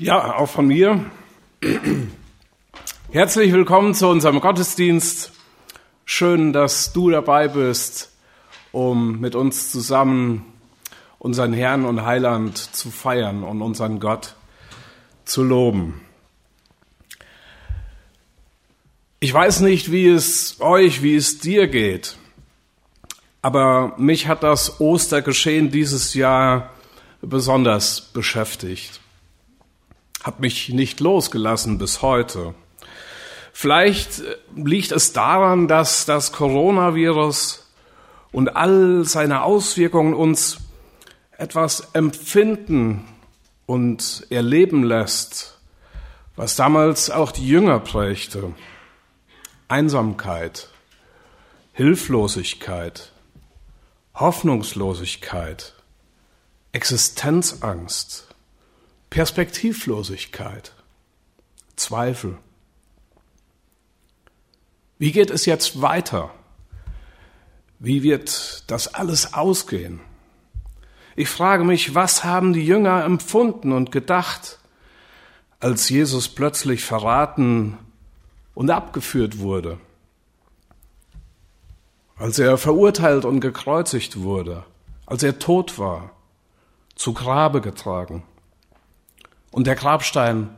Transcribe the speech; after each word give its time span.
Ja, 0.00 0.36
auch 0.36 0.48
von 0.48 0.66
mir. 0.66 1.04
Herzlich 3.10 3.52
willkommen 3.52 3.92
zu 3.92 4.08
unserem 4.08 4.40
Gottesdienst. 4.40 5.30
Schön, 6.06 6.54
dass 6.54 6.94
du 6.94 7.10
dabei 7.10 7.48
bist, 7.48 8.10
um 8.72 9.20
mit 9.20 9.34
uns 9.34 9.70
zusammen 9.70 10.54
unseren 11.18 11.52
Herrn 11.52 11.84
und 11.84 12.06
Heiland 12.06 12.56
zu 12.56 12.90
feiern 12.90 13.42
und 13.42 13.60
unseren 13.60 14.00
Gott 14.00 14.36
zu 15.26 15.42
loben. 15.42 16.00
Ich 19.18 19.34
weiß 19.34 19.60
nicht, 19.60 19.92
wie 19.92 20.08
es 20.08 20.62
euch, 20.62 21.02
wie 21.02 21.14
es 21.14 21.40
dir 21.40 21.68
geht, 21.68 22.16
aber 23.42 23.92
mich 23.98 24.28
hat 24.28 24.44
das 24.44 24.80
Ostergeschehen 24.80 25.70
dieses 25.70 26.14
Jahr 26.14 26.70
besonders 27.20 28.00
beschäftigt 28.00 28.98
hat 30.22 30.40
mich 30.40 30.68
nicht 30.70 31.00
losgelassen 31.00 31.78
bis 31.78 32.02
heute. 32.02 32.54
Vielleicht 33.52 34.20
äh, 34.20 34.36
liegt 34.54 34.92
es 34.92 35.12
daran, 35.12 35.68
dass 35.68 36.06
das 36.06 36.32
Coronavirus 36.32 37.66
und 38.32 38.56
all 38.56 39.04
seine 39.04 39.42
Auswirkungen 39.42 40.14
uns 40.14 40.58
etwas 41.36 41.88
empfinden 41.94 43.06
und 43.66 44.26
erleben 44.30 44.82
lässt, 44.82 45.58
was 46.36 46.56
damals 46.56 47.10
auch 47.10 47.32
die 47.32 47.46
Jünger 47.46 47.80
prägte. 47.80 48.54
Einsamkeit, 49.68 50.68
Hilflosigkeit, 51.72 53.12
Hoffnungslosigkeit, 54.14 55.74
Existenzangst. 56.72 58.29
Perspektivlosigkeit, 59.10 60.72
Zweifel. 61.74 62.38
Wie 64.98 65.10
geht 65.10 65.30
es 65.30 65.46
jetzt 65.46 65.82
weiter? 65.82 66.30
Wie 67.80 68.04
wird 68.04 68.70
das 68.70 68.94
alles 68.94 69.34
ausgehen? 69.34 69.98
Ich 71.16 71.28
frage 71.28 71.64
mich, 71.64 71.96
was 71.96 72.22
haben 72.22 72.52
die 72.52 72.64
Jünger 72.64 73.04
empfunden 73.04 73.72
und 73.72 73.90
gedacht, 73.90 74.60
als 75.58 75.88
Jesus 75.88 76.28
plötzlich 76.28 76.84
verraten 76.84 77.78
und 78.54 78.70
abgeführt 78.70 79.40
wurde, 79.40 79.80
als 82.14 82.38
er 82.38 82.58
verurteilt 82.58 83.24
und 83.24 83.40
gekreuzigt 83.40 84.20
wurde, 84.20 84.64
als 85.04 85.24
er 85.24 85.40
tot 85.40 85.80
war, 85.80 86.12
zu 86.94 87.12
Grabe 87.12 87.60
getragen 87.60 88.22
und 89.50 89.66
der 89.66 89.74
Grabstein 89.74 90.50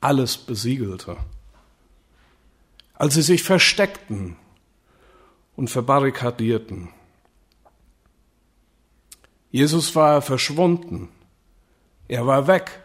alles 0.00 0.36
besiegelte. 0.36 1.16
Als 2.94 3.14
sie 3.14 3.22
sich 3.22 3.42
versteckten 3.42 4.36
und 5.56 5.68
verbarrikadierten. 5.68 6.88
Jesus 9.50 9.94
war 9.94 10.22
verschwunden. 10.22 11.08
Er 12.08 12.26
war 12.26 12.46
weg. 12.46 12.80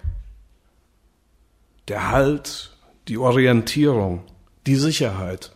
Der 1.87 2.09
Halt, 2.09 2.75
die 3.07 3.17
Orientierung, 3.17 4.23
die 4.65 4.75
Sicherheit. 4.75 5.51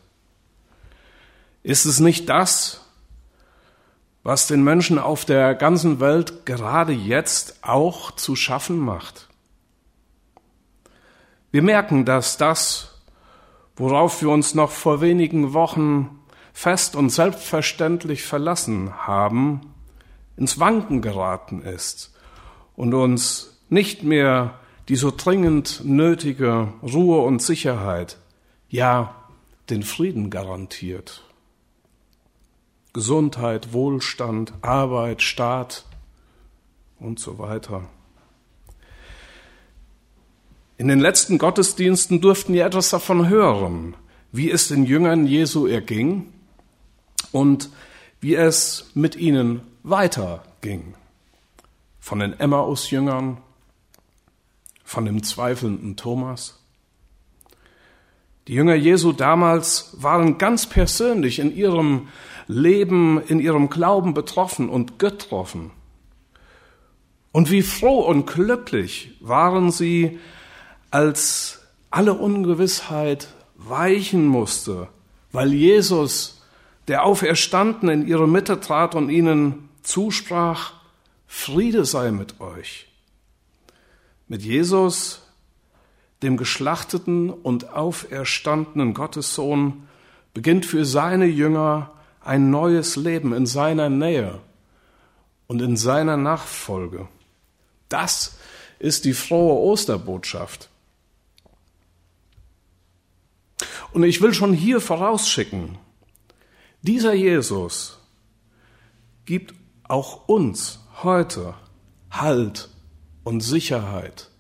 Ist 1.64 1.86
es 1.86 2.00
nicht 2.00 2.30
das, 2.30 2.82
was 4.24 4.48
den 4.48 4.64
Menschen 4.64 5.00
auf 5.00 5.26
der 5.26 5.56
ganzen 5.56 6.00
Welt 6.00 6.46
gerade 6.46 6.94
jetzt 6.94 7.64
auch 7.64 8.12
zu 8.12 8.36
schaffen 8.36 8.78
macht? 8.78 9.30
Wir 11.56 11.62
merken, 11.62 12.04
dass 12.04 12.36
das, 12.36 13.00
worauf 13.78 14.22
wir 14.22 14.28
uns 14.28 14.56
noch 14.56 14.72
vor 14.72 15.00
wenigen 15.00 15.54
Wochen 15.54 16.20
fest 16.52 16.98
und 16.98 17.12
selbstverständlich 17.12 18.24
verlassen 18.24 19.08
haben, 19.08 19.62
ins 20.36 20.60
Wanken 20.60 21.02
geraten 21.02 21.62
ist 21.62 22.14
und 22.76 22.94
uns 22.94 23.58
nicht 23.70 24.04
mehr 24.04 24.60
die 24.90 24.98
so 24.98 25.14
dringend 25.16 25.86
nötige 25.86 26.74
Ruhe 26.84 27.22
und 27.22 27.42
Sicherheit, 27.42 28.18
ja 28.68 29.16
den 29.70 29.84
Frieden 29.84 30.30
garantiert. 30.30 31.24
Gesundheit, 32.92 33.72
Wohlstand, 33.72 34.52
Arbeit, 34.62 35.22
Staat 35.22 35.86
und 37.00 37.18
so 37.18 37.40
weiter. 37.40 37.86
In 40.78 40.90
den 40.90 41.00
letzten 41.00 41.38
Gottesdiensten 41.38 42.20
durften 42.20 42.54
wir 42.54 42.66
etwas 42.66 42.90
davon 42.90 43.30
hören, 43.30 43.96
wie 44.34 44.52
es 44.52 44.68
den 44.68 44.86
Jüngern 44.86 45.26
Jesu 45.26 45.68
erging 45.68 46.34
und 47.32 47.70
wie 48.20 48.36
es 48.36 48.92
mit 48.94 49.16
ihnen 49.16 49.62
weiterging. 49.84 50.96
Von 52.02 52.20
den 52.20 52.38
Emmaus-Jüngern, 52.38 53.38
von 54.84 55.06
dem 55.06 55.24
zweifelnden 55.24 55.96
Thomas. 55.96 56.60
Die 58.48 58.54
Jünger 58.54 58.76
Jesu 58.76 59.14
damals 59.14 59.96
waren 59.98 60.38
ganz 60.38 60.68
persönlich 60.68 61.40
in 61.40 61.56
ihrem 61.56 62.10
Leben, 62.48 63.22
in 63.28 63.40
ihrem 63.40 63.70
Glauben 63.70 64.14
betroffen 64.14 64.68
und 64.70 65.00
getroffen. 65.00 65.72
Und 67.32 67.50
wie 67.50 67.64
froh 67.64 68.02
und 68.02 68.28
glücklich 68.28 69.18
waren 69.22 69.72
sie, 69.72 70.20
als 70.96 71.60
alle 71.90 72.14
Ungewissheit 72.14 73.28
weichen 73.56 74.26
musste, 74.26 74.88
weil 75.34 75.52
Jesus, 75.52 76.42
der 76.88 77.04
Auferstanden, 77.04 77.90
in 77.90 78.08
ihre 78.08 78.30
Mitte 78.30 78.62
trat 78.62 78.96
und 78.96 79.10
ihnen 79.10 79.68
zusprach, 79.84 80.72
Friede 81.28 81.84
sei 81.84 82.12
mit 82.12 82.40
euch. 82.40 82.88
Mit 84.30 84.44
Jesus, 84.44 85.24
dem 86.24 86.38
geschlachteten 86.38 87.30
und 87.30 87.74
auferstandenen 87.74 88.94
Gottessohn, 88.94 89.90
beginnt 90.34 90.66
für 90.66 90.86
seine 90.86 91.26
Jünger 91.26 91.92
ein 92.22 92.52
neues 92.52 92.96
Leben 92.96 93.34
in 93.34 93.46
seiner 93.46 93.90
Nähe 93.90 94.40
und 95.48 95.62
in 95.62 95.76
seiner 95.76 96.16
Nachfolge. 96.16 97.10
Das 97.90 98.38
ist 98.80 99.04
die 99.04 99.14
frohe 99.14 99.60
Osterbotschaft. 99.60 100.70
Und 103.96 104.04
ich 104.04 104.22
will 104.22 104.34
schon 104.34 104.52
hier 104.52 104.82
vorausschicken, 104.82 105.78
dieser 106.82 107.14
Jesus 107.14 107.98
gibt 109.24 109.54
auch 109.86 110.28
uns 110.28 110.82
heute 111.02 111.54
Halt 112.12 112.68
und 113.24 113.40
Sicherheit 113.40 114.32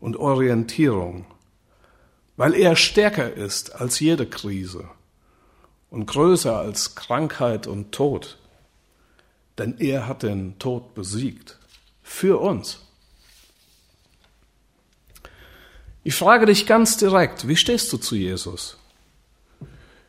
und 0.00 0.18
Orientierung, 0.18 1.24
weil 2.36 2.52
er 2.52 2.76
stärker 2.76 3.32
ist 3.32 3.74
als 3.74 4.00
jede 4.00 4.26
Krise 4.26 4.86
und 5.88 6.04
größer 6.04 6.58
als 6.58 6.94
Krankheit 6.94 7.66
und 7.66 7.92
Tod. 7.92 8.38
Denn 9.56 9.78
er 9.78 10.06
hat 10.06 10.22
den 10.22 10.58
Tod 10.58 10.92
besiegt. 10.92 11.58
Für 12.02 12.38
uns. 12.38 12.83
Ich 16.06 16.14
frage 16.14 16.44
dich 16.44 16.66
ganz 16.66 16.98
direkt, 16.98 17.48
wie 17.48 17.56
stehst 17.56 17.90
du 17.90 17.96
zu 17.96 18.14
Jesus? 18.14 18.76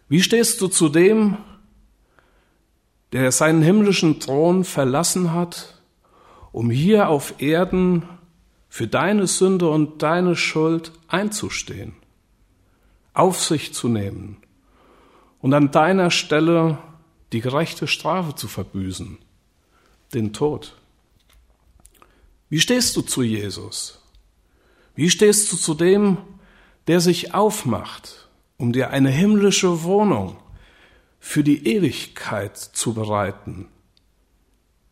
Wie 0.10 0.22
stehst 0.22 0.60
du 0.60 0.68
zu 0.68 0.90
dem, 0.90 1.38
der 3.14 3.32
seinen 3.32 3.62
himmlischen 3.62 4.20
Thron 4.20 4.66
verlassen 4.66 5.32
hat, 5.32 5.82
um 6.52 6.70
hier 6.70 7.08
auf 7.08 7.42
Erden 7.42 8.04
für 8.68 8.88
deine 8.88 9.26
Sünde 9.26 9.70
und 9.70 10.04
deine 10.04 10.36
Schuld 10.36 10.92
einzustehen, 11.08 11.94
auf 13.14 13.42
sich 13.42 13.74
zu 13.74 13.88
nehmen 13.88 14.44
und 15.40 15.54
an 15.54 15.72
deiner 15.72 16.12
Stelle 16.12 16.78
die 17.32 17.40
gerechte 17.40 17.88
Strafe 17.88 18.36
zu 18.36 18.50
verbüßen, 18.50 19.18
den 20.14 20.34
Tod? 20.34 20.76
Wie 22.50 22.60
stehst 22.60 22.98
du 22.98 23.02
zu 23.02 23.24
Jesus? 23.24 24.05
Wie 24.96 25.10
stehst 25.10 25.52
du 25.52 25.58
zu 25.58 25.74
dem, 25.74 26.18
der 26.88 27.02
sich 27.02 27.34
aufmacht, 27.34 28.30
um 28.58 28.72
dir 28.72 28.92
eine 28.92 29.10
himmlische 29.10 29.84
Wohnung 29.84 30.38
für 31.20 31.44
die 31.44 31.68
Ewigkeit 31.68 32.58
zu 32.58 32.94
bereiten, 32.94 33.68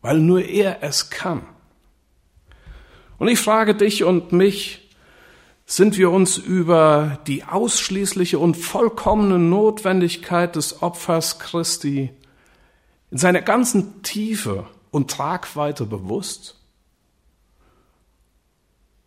weil 0.01 0.19
nur 0.19 0.44
er 0.44 0.83
es 0.83 1.09
kann? 1.09 1.44
Und 3.17 3.29
ich 3.29 3.39
frage 3.39 3.75
dich 3.75 4.03
und 4.03 4.33
mich, 4.33 4.89
sind 5.65 5.97
wir 5.97 6.11
uns 6.11 6.38
über 6.38 7.19
die 7.25 7.45
ausschließliche 7.45 8.38
und 8.38 8.57
vollkommene 8.57 9.39
Notwendigkeit 9.39 10.57
des 10.57 10.81
Opfers 10.81 11.39
Christi 11.39 12.11
in 13.11 13.17
seiner 13.17 13.41
ganzen 13.41 14.03
Tiefe 14.03 14.67
und 14.91 15.09
Tragweite 15.09 15.85
bewusst? 15.85 16.59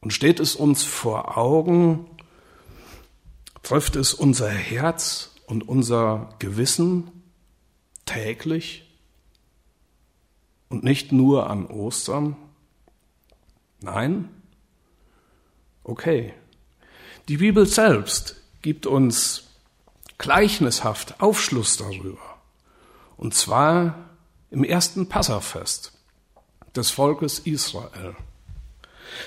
Und 0.06 0.12
steht 0.12 0.38
es 0.38 0.55
uns 0.55 0.85
vor 0.85 1.37
Augen, 1.37 2.06
trifft 3.64 3.97
es 3.97 4.14
unser 4.14 4.49
Herz 4.49 5.32
und 5.49 5.69
unser 5.69 6.32
Gewissen 6.38 7.11
täglich 8.05 8.88
und 10.69 10.85
nicht 10.85 11.11
nur 11.11 11.50
an 11.50 11.67
Ostern? 11.67 12.37
Nein? 13.81 14.29
Okay. 15.82 16.35
Die 17.26 17.38
Bibel 17.38 17.67
selbst 17.67 18.37
gibt 18.62 18.87
uns 18.87 19.49
gleichnishaft 20.19 21.20
Aufschluss 21.20 21.79
darüber. 21.79 22.38
Und 23.17 23.35
zwar 23.35 24.11
im 24.53 24.62
ersten 24.62 25.08
Passafest 25.08 25.99
des 26.76 26.93
Volkes 26.93 27.41
Israel. 27.41 28.14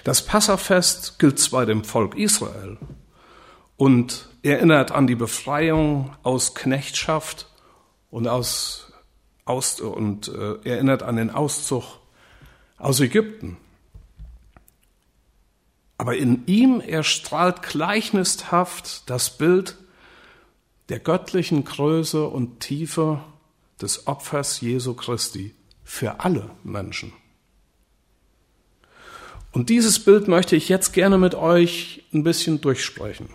Das 0.03 0.25
Passafest 0.25 1.19
gilt 1.19 1.39
zwar 1.39 1.65
dem 1.65 1.83
Volk 1.83 2.15
Israel 2.15 2.77
und 3.77 4.29
erinnert 4.43 4.91
an 4.91 5.07
die 5.07 5.15
Befreiung 5.15 6.15
aus 6.23 6.55
Knechtschaft 6.55 7.47
und 8.11 8.27
aus, 8.27 8.91
aus 9.45 9.79
und 9.79 10.27
äh, 10.27 10.69
erinnert 10.69 11.03
an 11.03 11.15
den 11.15 11.29
Auszug 11.29 11.99
aus 12.77 12.99
Ägypten. 12.99 13.57
Aber 15.97 16.15
in 16.15 16.45
ihm 16.45 16.79
erstrahlt 16.79 17.61
gleichnishaft 17.61 19.09
das 19.09 19.37
Bild 19.37 19.77
der 20.87 20.99
göttlichen 20.99 21.65
Größe 21.65 22.25
und 22.25 22.61
Tiefe 22.61 23.21
des 23.81 24.07
Opfers 24.07 24.61
Jesu 24.61 24.93
Christi 24.93 25.53
für 25.83 26.21
alle 26.21 26.49
Menschen. 26.63 27.13
Und 29.51 29.69
dieses 29.69 30.03
Bild 30.03 30.27
möchte 30.27 30.55
ich 30.55 30.69
jetzt 30.69 30.93
gerne 30.93 31.17
mit 31.17 31.35
euch 31.35 32.03
ein 32.13 32.23
bisschen 32.23 32.61
durchsprechen. 32.61 33.29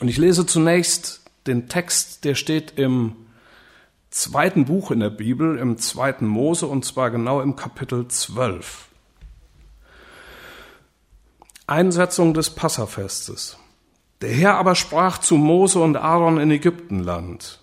Und 0.00 0.08
ich 0.08 0.16
lese 0.16 0.46
zunächst 0.46 1.22
den 1.46 1.68
Text, 1.68 2.24
der 2.24 2.34
steht 2.34 2.78
im 2.78 3.16
zweiten 4.10 4.64
Buch 4.64 4.90
in 4.90 5.00
der 5.00 5.10
Bibel, 5.10 5.58
im 5.58 5.76
zweiten 5.78 6.26
Mose, 6.26 6.66
und 6.66 6.84
zwar 6.84 7.10
genau 7.10 7.40
im 7.40 7.56
Kapitel 7.56 8.08
12. 8.08 8.88
Einsetzung 11.66 12.34
des 12.34 12.50
Passafestes. 12.50 13.58
Der 14.20 14.30
Herr 14.30 14.54
aber 14.56 14.74
sprach 14.74 15.18
zu 15.18 15.36
Mose 15.36 15.80
und 15.80 15.96
Aaron 15.96 16.38
in 16.38 16.50
Ägyptenland. 16.50 17.60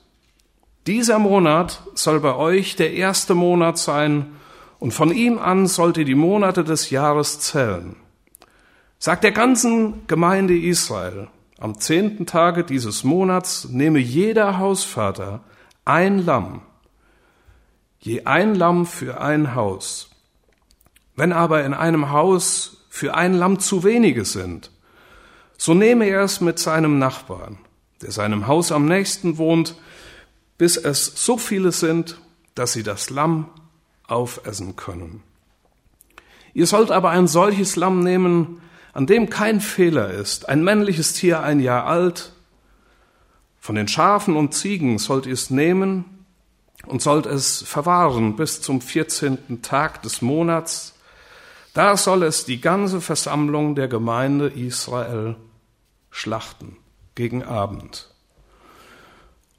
Dieser 0.87 1.19
Monat 1.19 1.81
soll 1.93 2.19
bei 2.19 2.35
euch 2.35 2.75
der 2.75 2.93
erste 2.93 3.35
Monat 3.35 3.77
sein, 3.77 4.35
und 4.81 4.95
von 4.95 5.13
ihm 5.13 5.37
an 5.37 5.67
sollt 5.67 5.97
ihr 5.97 6.05
die 6.05 6.15
Monate 6.15 6.63
des 6.63 6.89
Jahres 6.89 7.39
zählen. 7.39 7.95
Sagt 8.97 9.23
der 9.23 9.31
ganzen 9.31 10.07
Gemeinde 10.07 10.57
Israel, 10.57 11.27
am 11.59 11.79
zehnten 11.79 12.25
Tage 12.25 12.63
dieses 12.63 13.03
Monats 13.03 13.69
nehme 13.69 13.99
jeder 13.99 14.57
Hausvater 14.57 15.43
ein 15.85 16.25
Lamm, 16.25 16.63
je 17.99 18.23
ein 18.25 18.55
Lamm 18.55 18.87
für 18.87 19.21
ein 19.21 19.53
Haus. 19.53 20.09
Wenn 21.15 21.31
aber 21.31 21.63
in 21.63 21.75
einem 21.75 22.09
Haus 22.09 22.87
für 22.89 23.13
ein 23.13 23.35
Lamm 23.35 23.59
zu 23.59 23.83
wenige 23.83 24.25
sind, 24.25 24.71
so 25.59 25.75
nehme 25.75 26.07
er 26.07 26.21
es 26.21 26.41
mit 26.41 26.57
seinem 26.57 26.97
Nachbarn, 26.97 27.59
der 28.01 28.11
seinem 28.11 28.47
Haus 28.47 28.71
am 28.71 28.87
nächsten 28.87 29.37
wohnt, 29.37 29.75
bis 30.57 30.75
es 30.75 31.23
so 31.23 31.37
viele 31.37 31.71
sind, 31.71 32.19
dass 32.55 32.73
sie 32.73 32.81
das 32.81 33.11
Lamm 33.11 33.47
aufessen 34.11 34.75
können. 34.75 35.23
Ihr 36.53 36.67
sollt 36.67 36.91
aber 36.91 37.09
ein 37.09 37.27
solches 37.27 37.75
Lamm 37.75 38.01
nehmen, 38.01 38.61
an 38.93 39.07
dem 39.07 39.29
kein 39.29 39.61
Fehler 39.61 40.11
ist, 40.11 40.49
ein 40.49 40.63
männliches 40.63 41.13
Tier 41.13 41.41
ein 41.41 41.59
Jahr 41.59 41.85
alt. 41.85 42.33
Von 43.59 43.75
den 43.75 43.87
Schafen 43.87 44.35
und 44.35 44.53
Ziegen 44.53 44.97
sollt 44.97 45.25
ihr 45.25 45.33
es 45.33 45.49
nehmen 45.49 46.25
und 46.85 47.01
sollt 47.01 47.25
es 47.25 47.61
verwahren 47.61 48.35
bis 48.35 48.61
zum 48.61 48.81
14. 48.81 49.61
Tag 49.61 50.01
des 50.01 50.21
Monats. 50.21 50.95
Da 51.73 51.95
soll 51.95 52.23
es 52.23 52.43
die 52.43 52.59
ganze 52.59 52.99
Versammlung 52.99 53.75
der 53.75 53.87
Gemeinde 53.87 54.47
Israel 54.49 55.35
schlachten 56.09 56.75
gegen 57.15 57.43
Abend. 57.43 58.09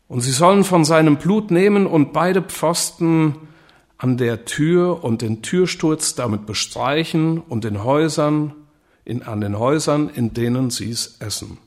Und 0.08 0.20
sie 0.20 0.32
sollen 0.32 0.64
von 0.64 0.84
seinem 0.84 1.16
Blut 1.16 1.50
nehmen 1.50 1.87
und 1.87 2.12
beide 2.12 2.43
Pfosten 2.43 3.49
an 4.02 4.16
der 4.16 4.44
Tür 4.44 5.04
und 5.04 5.22
den 5.22 5.43
Türsturz 5.43 6.16
damit 6.16 6.44
bestreichen 6.44 7.38
und 7.38 7.62
den 7.62 7.84
Häusern 7.84 8.52
in, 9.04 9.22
an 9.22 9.40
den 9.40 9.60
Häusern, 9.60 10.08
in 10.08 10.34
denen 10.34 10.70
sie 10.70 10.90
es 10.90 11.19
essen. 11.20 11.58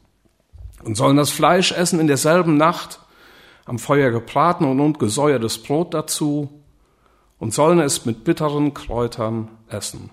Und 0.84 0.98
sollen 0.98 1.16
das 1.16 1.30
Fleisch 1.30 1.72
essen 1.72 1.98
in 2.02 2.08
derselben 2.08 2.58
Nacht, 2.58 3.00
am 3.64 3.80
Feuer 3.80 4.12
gebraten 4.12 4.66
und, 4.66 4.82
und 4.82 5.00
gesäuertes 5.00 5.64
Brot 5.64 5.94
dazu, 5.94 6.50
und 7.40 7.54
sollen 7.54 7.80
es 7.80 8.06
mit 8.06 8.26
bitteren 8.26 8.74
Kräutern 8.74 9.48
essen. 9.70 10.10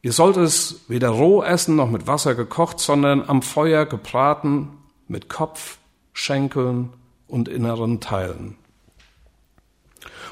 Ihr 0.00 0.12
sollt 0.12 0.38
es 0.38 0.86
weder 0.88 1.10
roh 1.10 1.42
essen 1.42 1.76
noch 1.76 1.90
mit 1.90 2.06
Wasser 2.06 2.34
gekocht, 2.34 2.80
sondern 2.80 3.28
am 3.28 3.42
Feuer 3.42 3.84
gebraten 3.84 4.78
mit 5.08 5.28
Kopf, 5.28 5.76
Schenkeln 6.14 6.94
und 7.28 7.48
inneren 7.48 8.00
Teilen. 8.00 8.56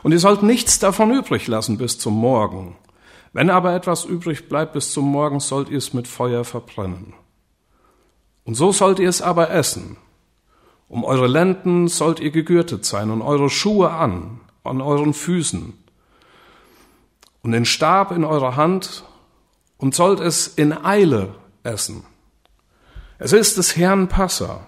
Und 0.05 0.13
ihr 0.13 0.21
sollt 0.21 0.43
nichts 0.43 0.79
davon 0.79 1.11
übrig 1.13 1.47
lassen 1.49 1.79
bis 1.79 1.99
zum 1.99 2.13
Morgen. 2.13 2.77
Wenn 3.33 3.49
aber 3.49 3.75
etwas 3.75 4.05
übrig 4.05 4.51
bleibt 4.51 4.75
bis 4.75 4.93
zum 4.93 5.11
Morgen, 5.11 5.41
sollt 5.41 5.71
ihr 5.71 5.79
es 5.79 5.95
mit 5.95 6.07
Feuer 6.07 6.45
verbrennen. 6.45 7.15
Und 8.45 8.55
so 8.55 8.71
sollt 8.71 8.99
ihr 8.99 9.09
es 9.09 9.23
aber 9.23 9.51
essen. 9.51 9.97
Um 10.91 11.05
eure 11.05 11.27
Lenden 11.27 11.89
sollt 11.89 12.21
ihr 12.21 12.31
gegürtet 12.31 12.85
sein 12.85 13.11
und 13.11 13.23
eure 13.23 13.49
Schuhe 13.49 13.91
an, 13.93 14.41
an 14.63 14.83
euren 14.83 15.15
Füßen 15.15 15.73
und 17.43 17.53
den 17.53 17.65
Stab 17.65 18.13
in 18.13 18.25
eurer 18.25 18.57
Hand 18.57 19.05
und 19.79 19.95
sollt 19.95 20.21
es 20.21 20.49
in 20.49 20.73
Eile 20.85 21.35
essen. 21.63 22.05
Es 23.19 23.33
ist 23.33 23.57
des 23.57 23.75
Herrn 23.79 24.09
Passa. 24.09 24.67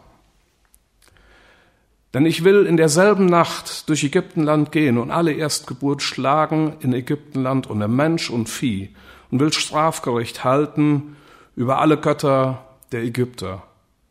Denn 2.17 2.25
ich 2.25 2.45
will 2.45 2.65
in 2.65 2.79
derselben 2.79 3.27
Nacht 3.27 3.91
durch 3.91 4.03
Ägyptenland 4.03 4.73
gehen 4.73 4.97
und 4.97 5.11
alle 5.11 5.35
Erstgeburt 5.35 6.01
schlagen 6.01 6.79
in 6.81 6.95
Ägyptenland 6.95 7.67
unter 7.67 7.89
Mensch 7.89 8.31
und 8.31 8.49
Vieh 8.49 8.95
und 9.31 9.39
will 9.39 9.53
Strafgericht 9.53 10.43
halten 10.43 11.19
über 11.57 11.79
alle 11.79 11.99
Götter 11.99 12.65
der 12.91 13.03
Ägypter. 13.03 13.65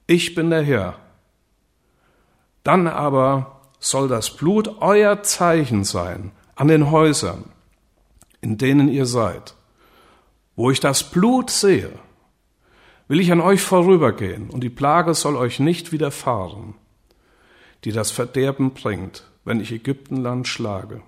Ich 0.05 0.35
bin 0.35 0.51
der 0.51 0.61
Herr. 0.61 0.99
Dann 2.63 2.85
aber 2.85 3.61
soll 3.79 4.07
das 4.07 4.29
Blut 4.29 4.81
euer 4.81 5.23
Zeichen 5.23 5.83
sein 5.83 6.31
an 6.53 6.67
den 6.67 6.91
Häusern, 6.91 7.45
in 8.39 8.59
denen 8.59 8.87
ihr 8.87 9.07
seid. 9.07 9.55
Wo 10.55 10.69
ich 10.69 10.79
das 10.79 11.09
Blut 11.09 11.49
sehe, 11.49 11.89
will 13.07 13.19
ich 13.19 13.31
an 13.31 13.41
euch 13.41 13.63
vorübergehen 13.63 14.51
und 14.51 14.61
die 14.61 14.69
Plage 14.69 15.15
soll 15.15 15.35
euch 15.35 15.59
nicht 15.59 15.91
widerfahren 15.91 16.75
die 17.85 17.91
das 17.91 18.11
Verderben 18.11 18.71
bringt, 18.73 19.23
wenn 19.45 19.59
ich 19.59 19.71
Ägyptenland 19.71 20.47
schlage. 20.47 21.01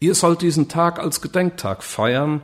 Ihr 0.00 0.14
sollt 0.14 0.40
diesen 0.40 0.68
Tag 0.68 0.98
als 0.98 1.20
Gedenktag 1.20 1.82
feiern 1.82 2.40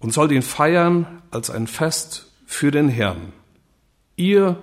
und 0.00 0.14
sollt 0.14 0.32
ihn 0.32 0.42
feiern 0.42 1.22
als 1.30 1.50
ein 1.50 1.66
Fest 1.66 2.32
für 2.46 2.70
den 2.70 2.88
Herrn. 2.88 3.34
Ihr 4.16 4.56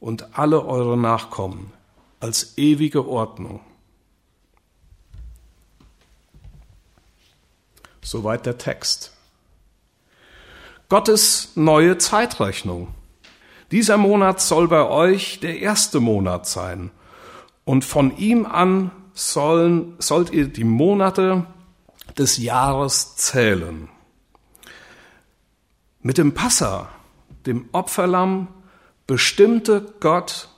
und 0.00 0.38
alle 0.38 0.66
eure 0.66 0.98
Nachkommen 0.98 1.72
als 2.20 2.58
ewige 2.58 3.08
Ordnung. 3.08 3.60
Soweit 8.02 8.44
der 8.44 8.58
Text. 8.58 9.12
Gottes 10.90 11.52
neue 11.54 11.96
Zeitrechnung. 11.96 12.88
Dieser 13.72 13.96
Monat 13.96 14.40
soll 14.42 14.68
bei 14.68 14.86
euch 14.86 15.40
der 15.40 15.60
erste 15.60 15.98
Monat 15.98 16.46
sein. 16.46 16.90
Und 17.64 17.86
von 17.86 18.16
ihm 18.18 18.44
an 18.44 18.90
sollen, 19.14 19.94
sollt 19.98 20.30
ihr 20.30 20.48
die 20.48 20.64
Monate 20.64 21.46
des 22.18 22.36
Jahres 22.36 23.16
zählen. 23.16 23.88
Mit 26.02 26.18
dem 26.18 26.34
Passa, 26.34 26.90
dem 27.46 27.70
Opferlamm, 27.72 28.48
bestimmte 29.06 29.94
Gott 30.00 30.50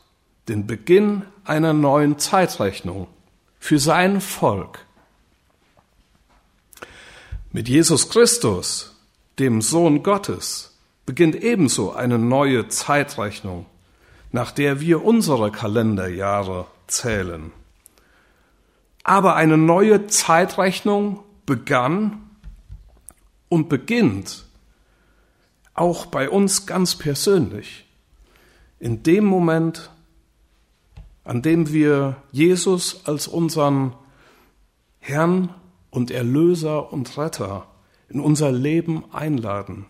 den 0.49 0.67
Beginn 0.67 1.23
einer 1.45 1.73
neuen 1.73 2.19
Zeitrechnung 2.19 3.07
für 3.61 3.79
sein 3.79 4.21
Volk. 4.21 4.87
Mit 7.53 7.69
Jesus 7.69 8.09
Christus, 8.09 8.97
dem 9.39 9.63
Sohn 9.63 10.03
Gottes, 10.03 10.74
beginnt 11.07 11.37
ebenso 11.37 11.93
eine 11.93 12.19
neue 12.19 12.69
Zeitrechnung, 12.69 13.67
nach 14.33 14.51
der 14.51 14.81
wir 14.81 15.05
unsere 15.05 15.51
Kalenderjahre 15.53 16.67
zählen. 16.87 17.53
Aber 19.03 19.37
eine 19.37 19.59
neue 19.59 20.07
Zeitrechnung 20.07 21.21
begann 21.47 22.31
und 23.49 23.69
beginnt 23.69 24.45
auch 25.75 26.07
bei 26.07 26.31
uns 26.31 26.67
ganz 26.67 26.95
persönlich. 26.97 27.85
In 28.79 29.03
dem 29.03 29.25
Moment, 29.25 29.91
an 31.25 31.43
dem 31.43 31.73
wir 31.73 32.17
Jesus 32.33 33.07
als 33.07 33.29
unseren 33.29 33.95
Herrn 35.01 35.55
und 35.91 36.11
Erlöser 36.11 36.93
und 36.93 37.17
Retter 37.19 37.67
in 38.09 38.21
unser 38.21 38.53
Leben 38.53 39.05
einladen. 39.13 39.87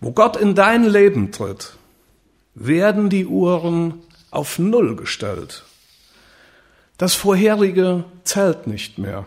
Wo 0.00 0.12
Gott 0.12 0.36
in 0.36 0.54
dein 0.54 0.84
Leben 0.84 1.32
tritt, 1.32 1.74
werden 2.54 3.10
die 3.10 3.26
Uhren 3.26 4.02
auf 4.30 4.58
Null 4.58 4.96
gestellt. 4.96 5.64
Das 6.98 7.14
vorherige 7.14 8.04
zählt 8.24 8.66
nicht 8.66 8.98
mehr. 8.98 9.26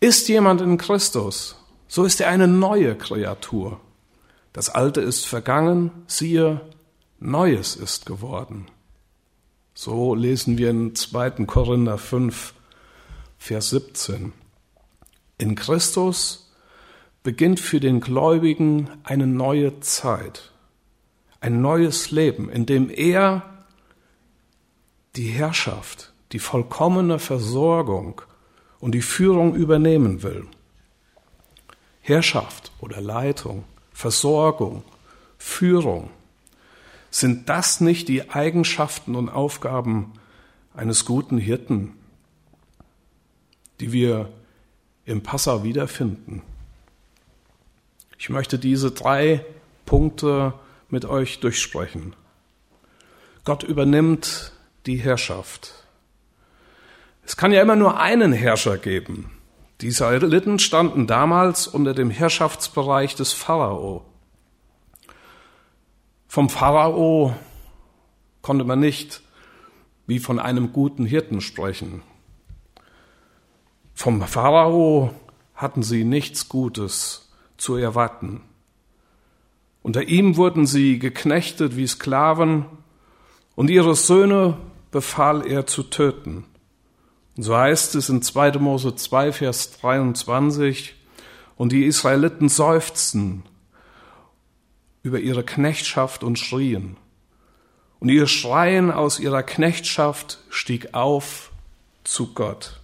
Ist 0.00 0.28
jemand 0.28 0.60
in 0.60 0.78
Christus, 0.78 1.56
so 1.88 2.04
ist 2.04 2.20
er 2.20 2.28
eine 2.28 2.48
neue 2.48 2.96
Kreatur. 2.96 3.80
Das 4.52 4.70
Alte 4.70 5.00
ist 5.00 5.26
vergangen, 5.26 5.90
siehe, 6.06 6.60
Neues 7.20 7.74
ist 7.74 8.06
geworden. 8.06 8.66
So 9.74 10.14
lesen 10.14 10.56
wir 10.56 10.70
in 10.70 10.94
2. 10.94 11.30
Korinther 11.46 11.98
5, 11.98 12.54
Vers 13.38 13.70
17. 13.70 14.32
In 15.36 15.54
Christus 15.54 16.47
beginnt 17.22 17.60
für 17.60 17.80
den 17.80 18.00
Gläubigen 18.00 18.88
eine 19.04 19.26
neue 19.26 19.80
Zeit, 19.80 20.52
ein 21.40 21.60
neues 21.60 22.10
Leben, 22.10 22.48
in 22.48 22.66
dem 22.66 22.90
er 22.90 23.42
die 25.16 25.28
Herrschaft, 25.28 26.12
die 26.32 26.38
vollkommene 26.38 27.18
Versorgung 27.18 28.22
und 28.80 28.92
die 28.92 29.02
Führung 29.02 29.54
übernehmen 29.54 30.22
will. 30.22 30.46
Herrschaft 32.00 32.72
oder 32.80 33.00
Leitung, 33.00 33.64
Versorgung, 33.92 34.84
Führung, 35.36 36.10
sind 37.10 37.48
das 37.48 37.80
nicht 37.80 38.08
die 38.08 38.30
Eigenschaften 38.30 39.14
und 39.14 39.28
Aufgaben 39.28 40.12
eines 40.74 41.04
guten 41.04 41.38
Hirten, 41.38 41.94
die 43.80 43.92
wir 43.92 44.30
im 45.04 45.22
Passau 45.22 45.64
wiederfinden? 45.64 46.42
Ich 48.18 48.28
möchte 48.30 48.58
diese 48.58 48.90
drei 48.90 49.44
Punkte 49.86 50.52
mit 50.90 51.04
euch 51.04 51.38
durchsprechen. 51.38 52.16
Gott 53.44 53.62
übernimmt 53.62 54.52
die 54.86 54.96
Herrschaft. 54.96 55.72
Es 57.24 57.36
kann 57.36 57.52
ja 57.52 57.62
immer 57.62 57.76
nur 57.76 58.00
einen 58.00 58.32
Herrscher 58.32 58.76
geben. 58.76 59.30
Die 59.80 59.86
Israeliten 59.86 60.58
standen 60.58 61.06
damals 61.06 61.68
unter 61.68 61.94
dem 61.94 62.10
Herrschaftsbereich 62.10 63.14
des 63.14 63.32
Pharao. 63.32 64.04
Vom 66.26 66.50
Pharao 66.50 67.34
konnte 68.42 68.64
man 68.64 68.80
nicht 68.80 69.22
wie 70.08 70.18
von 70.18 70.40
einem 70.40 70.72
guten 70.72 71.04
Hirten 71.06 71.40
sprechen. 71.40 72.02
Vom 73.94 74.20
Pharao 74.22 75.14
hatten 75.54 75.82
sie 75.84 76.02
nichts 76.02 76.48
Gutes 76.48 77.27
zu 77.58 77.76
erwarten. 77.76 78.40
Unter 79.82 80.04
ihm 80.04 80.36
wurden 80.36 80.66
sie 80.66 80.98
geknechtet 80.98 81.76
wie 81.76 81.86
Sklaven 81.86 82.64
und 83.54 83.70
ihre 83.70 83.94
Söhne 83.94 84.56
befahl 84.90 85.46
er 85.46 85.66
zu 85.66 85.82
töten. 85.82 86.44
Und 87.36 87.42
so 87.42 87.56
heißt 87.56 87.94
es 87.94 88.08
in 88.08 88.22
2. 88.22 88.52
Mose 88.58 88.96
2, 88.96 89.32
Vers 89.32 89.78
23, 89.80 90.94
und 91.56 91.72
die 91.72 91.84
Israeliten 91.84 92.48
seufzten 92.48 93.42
über 95.02 95.20
ihre 95.20 95.44
Knechtschaft 95.44 96.22
und 96.22 96.38
schrien. 96.38 96.96
Und 98.00 98.08
ihr 98.10 98.26
Schreien 98.26 98.92
aus 98.92 99.18
ihrer 99.18 99.42
Knechtschaft 99.42 100.38
stieg 100.50 100.94
auf 100.94 101.50
zu 102.04 102.32
Gott. 102.32 102.77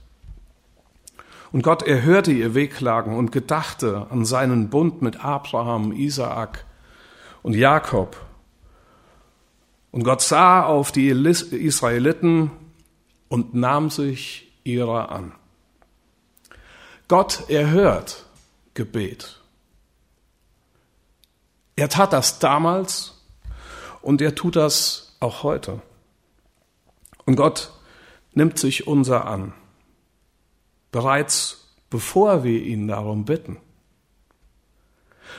Und 1.55 1.63
Gott 1.63 1.85
erhörte 1.85 2.33
ihr 2.33 2.57
Wehklagen 2.57 3.17
und 3.17 3.31
gedachte 3.31 4.09
an 4.11 4.25
seinen 4.25 4.71
Bund 4.71 5.03
mit 5.03 5.25
Abraham, 5.25 5.93
Isaak 5.93 6.65
und 7.45 7.55
Jakob. 7.55 8.17
Und 9.93 10.03
Gott 10.03 10.21
sah 10.21 10.65
auf 10.65 10.91
die 10.91 11.11
Israeliten 11.11 12.51
und 13.29 13.55
nahm 13.55 13.89
sich 13.91 14.53
ihrer 14.65 15.13
an. 15.13 15.31
Gott 17.07 17.49
erhört 17.49 18.27
Gebet. 18.75 19.41
Er 21.77 21.89
tat 21.89 22.13
das 22.13 22.41
damals 22.41 23.23
und 24.03 24.21
er 24.21 24.35
tut 24.35 24.57
das 24.57 25.15
auch 25.21 25.45
heute. 25.45 25.81
Und 27.27 27.37
Gott 27.37 27.71
nimmt 28.33 28.59
sich 28.59 28.89
unser 28.89 29.29
an, 29.29 29.55
bereits 30.95 31.73
bevor 31.91 32.45
wir 32.45 32.63
ihn 32.63 32.87
darum 32.87 33.25
bitten. 33.25 33.57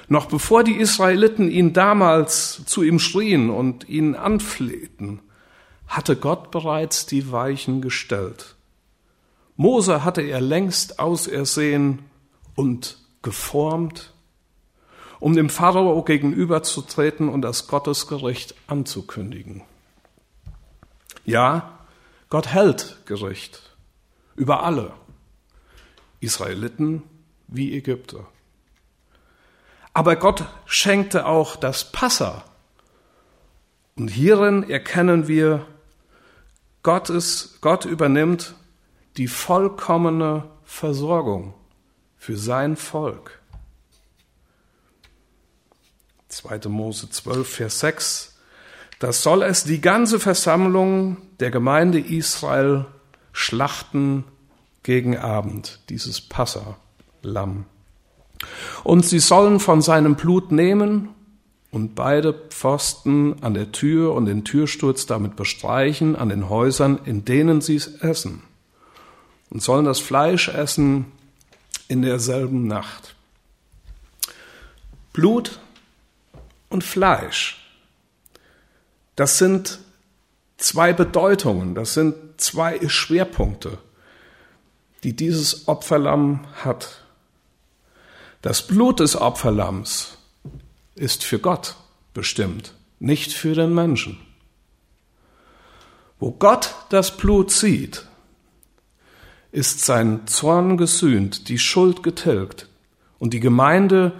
Noch 0.10 0.26
bevor 0.26 0.66
die 0.66 0.76
Israeliten 0.76 1.50
ihn 1.50 1.72
damals 1.72 2.66
zu 2.66 2.84
ihm 2.84 3.00
schrien 3.00 3.50
und 3.50 3.88
ihn 3.88 4.16
anflehten, 4.16 5.22
hatte 5.88 6.18
Gott 6.18 6.52
bereits 6.52 7.06
die 7.06 7.32
Weichen 7.32 7.82
gestellt. 7.82 8.56
Mose 9.56 10.04
hatte 10.04 10.24
er 10.24 10.42
längst 10.42 11.00
ausersehen 11.00 12.00
und 12.56 12.98
geformt, 13.22 14.14
um 15.22 15.36
dem 15.36 15.50
Pharao 15.50 16.04
gegenüberzutreten 16.04 17.30
und 17.30 17.42
das 17.44 17.68
Gottesgericht 17.68 18.56
anzukündigen. 18.68 19.62
Ja, 21.24 21.80
Gott 22.30 22.48
hält 22.48 23.04
Gericht 23.06 23.62
über 24.36 24.64
alle, 24.64 24.92
Israeliten 26.20 27.04
wie 27.48 27.76
Ägypter. 27.76 28.28
Aber 29.94 30.16
Gott 30.18 30.46
schenkte 30.66 31.26
auch 31.26 31.56
das 31.56 31.92
Passa. 31.92 32.44
Und 33.96 34.10
hierin 34.10 34.70
erkennen 34.70 35.28
wir, 35.28 35.66
Gott, 36.84 37.10
ist, 37.10 37.62
Gott 37.62 37.86
übernimmt 37.86 38.56
die 39.18 39.28
vollkommene 39.28 40.50
Versorgung 40.66 41.54
für 42.18 42.38
sein 42.38 42.76
Volk. 42.76 43.40
2. 46.28 46.68
Mose 46.68 47.10
12, 47.10 47.48
Vers 47.48 47.80
6. 47.80 48.40
Das 49.00 49.24
soll 49.24 49.44
es 49.44 49.64
die 49.64 49.80
ganze 49.80 50.20
Versammlung 50.20 51.18
der 51.40 51.52
Gemeinde 51.52 52.00
Israel 52.00 52.86
schlachten 53.32 54.26
gegen 54.86 55.18
Abend, 55.18 55.80
dieses 55.90 56.22
Passa-Lamm. 56.22 57.66
Und 58.84 59.04
sie 59.06 59.20
sollen 59.20 59.60
von 59.60 59.82
seinem 59.82 60.16
Blut 60.16 60.52
nehmen 60.52 61.10
und 61.72 61.96
beide 61.96 62.34
Pfosten 62.34 63.42
an 63.42 63.56
der 63.56 63.72
Tür 63.72 64.14
und 64.14 64.28
den 64.28 64.46
Türsturz 64.46 65.08
damit 65.08 65.36
bestreichen, 65.36 66.16
an 66.16 66.30
den 66.30 66.50
Häusern, 66.50 67.00
in 67.04 67.26
denen 67.26 67.62
sie 67.62 67.76
es 67.76 67.88
essen 67.96 68.44
und 69.50 69.64
sollen 69.64 69.86
das 69.86 70.00
Fleisch 70.00 70.50
essen 70.50 71.12
in 71.88 72.04
derselben 72.04 72.68
Nacht. 72.68 73.16
Blut 75.14 75.60
und 76.70 76.84
Fleisch, 76.84 77.66
das 79.16 79.40
sind 79.40 79.80
zwei 80.58 80.94
Bedeutungen, 80.94 81.74
das 81.74 81.96
sind 81.96 82.16
zwei 82.38 82.88
Schwerpunkte, 82.88 83.80
die 85.06 85.16
dieses 85.16 85.68
Opferlamm 85.68 86.48
hat. 86.64 87.04
Das 88.42 88.66
Blut 88.66 89.02
des 89.02 89.16
Opferlamms 89.16 90.18
ist 90.96 91.24
für 91.24 91.38
Gott 91.38 91.76
bestimmt, 92.16 92.74
nicht 92.98 93.32
für 93.32 93.54
den 93.54 93.72
Menschen. 93.76 94.18
Wo 96.20 96.32
Gott 96.32 96.74
das 96.90 97.18
Blut 97.18 97.52
sieht, 97.52 98.08
ist 99.52 99.86
sein 99.86 100.26
Zorn 100.26 100.76
gesühnt, 100.76 101.50
die 101.50 101.60
Schuld 101.60 102.02
getilgt 102.02 102.68
und 103.20 103.32
die 103.36 103.42
Gemeinde, 103.42 104.12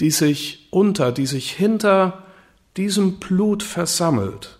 die 0.00 0.10
sich 0.10 0.66
unter, 0.72 1.12
die 1.12 1.26
sich 1.26 1.52
hinter 1.52 2.24
diesem 2.76 3.20
Blut 3.20 3.62
versammelt, 3.62 4.58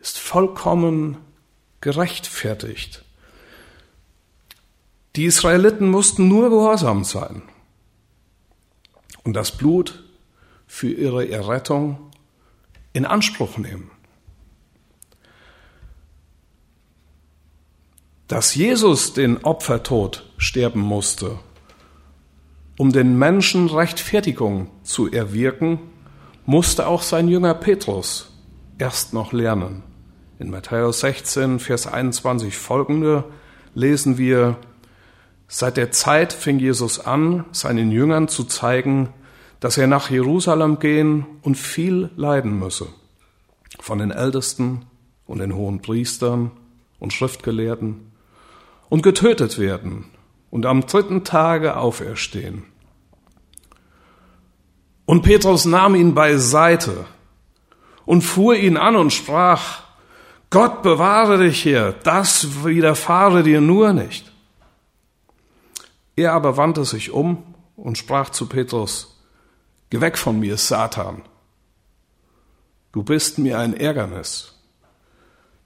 ist 0.00 0.18
vollkommen 0.18 1.16
gerechtfertigt. 1.80 3.04
Die 5.16 5.24
Israeliten 5.24 5.90
mussten 5.90 6.28
nur 6.28 6.50
gehorsam 6.50 7.04
sein 7.04 7.42
und 9.24 9.34
das 9.34 9.56
Blut 9.56 10.04
für 10.66 10.90
ihre 10.90 11.28
Errettung 11.28 11.98
in 12.92 13.04
Anspruch 13.04 13.58
nehmen. 13.58 13.90
dass 18.30 18.54
Jesus 18.54 19.12
den 19.12 19.38
Opfertod 19.38 20.24
sterben 20.36 20.78
musste, 20.78 21.40
um 22.78 22.92
den 22.92 23.18
Menschen 23.18 23.66
Rechtfertigung 23.66 24.70
zu 24.84 25.10
erwirken, 25.10 25.80
musste 26.46 26.86
auch 26.86 27.02
sein 27.02 27.26
Jünger 27.26 27.54
Petrus 27.54 28.32
erst 28.78 29.14
noch 29.14 29.32
lernen. 29.32 29.82
In 30.38 30.48
Matthäus 30.48 31.00
16, 31.00 31.58
Vers 31.58 31.88
21 31.88 32.56
folgende 32.56 33.24
lesen 33.74 34.16
wir, 34.16 34.56
Seit 35.52 35.76
der 35.76 35.90
Zeit 35.90 36.32
fing 36.32 36.60
Jesus 36.60 37.00
an, 37.00 37.44
seinen 37.50 37.90
Jüngern 37.90 38.28
zu 38.28 38.44
zeigen, 38.44 39.08
dass 39.58 39.78
er 39.78 39.88
nach 39.88 40.08
Jerusalem 40.08 40.78
gehen 40.78 41.26
und 41.42 41.56
viel 41.56 42.08
leiden 42.14 42.56
müsse. 42.56 42.86
Von 43.80 43.98
den 43.98 44.12
Ältesten 44.12 44.86
und 45.26 45.40
den 45.40 45.56
hohen 45.56 45.82
Priestern 45.82 46.52
und 47.00 47.12
Schriftgelehrten 47.12 48.12
und 48.90 49.02
getötet 49.02 49.58
werden 49.58 50.04
und 50.50 50.66
am 50.66 50.86
dritten 50.86 51.24
Tage 51.24 51.76
auferstehen. 51.76 52.62
Und 55.04 55.22
Petrus 55.22 55.64
nahm 55.64 55.96
ihn 55.96 56.14
beiseite 56.14 57.06
und 58.04 58.22
fuhr 58.22 58.54
ihn 58.54 58.76
an 58.76 58.94
und 58.94 59.12
sprach, 59.12 59.82
Gott 60.50 60.84
bewahre 60.84 61.38
dich 61.38 61.60
hier, 61.60 61.96
das 62.04 62.64
widerfahre 62.64 63.42
dir 63.42 63.60
nur 63.60 63.92
nicht. 63.92 64.29
Er 66.16 66.32
aber 66.32 66.56
wandte 66.56 66.84
sich 66.84 67.10
um 67.10 67.54
und 67.76 67.98
sprach 67.98 68.30
zu 68.30 68.46
Petrus, 68.46 69.16
Geh 69.90 70.00
weg 70.00 70.16
von 70.16 70.38
mir, 70.38 70.56
Satan. 70.56 71.22
Du 72.92 73.02
bist 73.02 73.38
mir 73.38 73.58
ein 73.58 73.74
Ärgernis, 73.74 74.54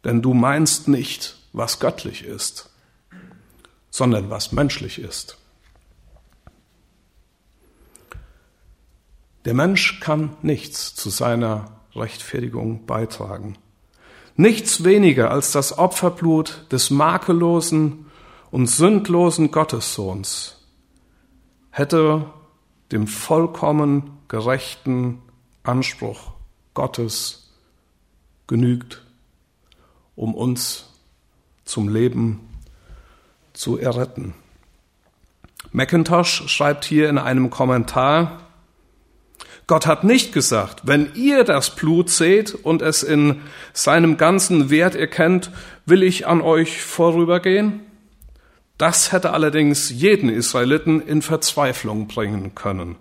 denn 0.02 0.22
du 0.22 0.32
meinst 0.32 0.88
nicht, 0.88 1.38
was 1.52 1.78
göttlich 1.78 2.24
ist, 2.24 2.70
sondern 3.90 4.30
was 4.30 4.52
menschlich 4.52 4.98
ist. 4.98 5.38
Der 9.44 9.54
Mensch 9.54 10.00
kann 10.00 10.36
nichts 10.42 10.94
zu 10.94 11.10
seiner 11.10 11.72
Rechtfertigung 11.94 12.86
beitragen. 12.86 13.58
Nichts 14.36 14.84
weniger 14.84 15.30
als 15.30 15.52
das 15.52 15.78
Opferblut 15.78 16.66
des 16.72 16.90
makellosen 16.90 18.06
und 18.54 18.68
sündlosen 18.68 19.50
Gottessohns 19.50 20.58
hätte 21.72 22.26
dem 22.92 23.08
vollkommen 23.08 24.18
gerechten 24.28 25.22
Anspruch 25.64 26.34
Gottes 26.72 27.50
genügt, 28.46 29.02
um 30.14 30.36
uns 30.36 30.88
zum 31.64 31.88
Leben 31.88 32.48
zu 33.54 33.76
erretten. 33.76 34.34
McIntosh 35.72 36.44
schreibt 36.46 36.84
hier 36.84 37.08
in 37.08 37.18
einem 37.18 37.50
Kommentar, 37.50 38.38
Gott 39.66 39.84
hat 39.84 40.04
nicht 40.04 40.32
gesagt, 40.32 40.82
wenn 40.84 41.12
ihr 41.16 41.42
das 41.42 41.74
Blut 41.74 42.08
seht 42.08 42.54
und 42.54 42.82
es 42.82 43.02
in 43.02 43.40
seinem 43.72 44.16
ganzen 44.16 44.70
Wert 44.70 44.94
erkennt, 44.94 45.50
will 45.86 46.04
ich 46.04 46.28
an 46.28 46.40
euch 46.40 46.82
vorübergehen. 46.82 47.83
Das 48.78 49.12
hätte 49.12 49.32
allerdings 49.32 49.90
jeden 49.90 50.28
Israeliten 50.28 51.00
in 51.00 51.22
Verzweiflung 51.22 52.08
bringen 52.08 52.54
können, 52.54 52.96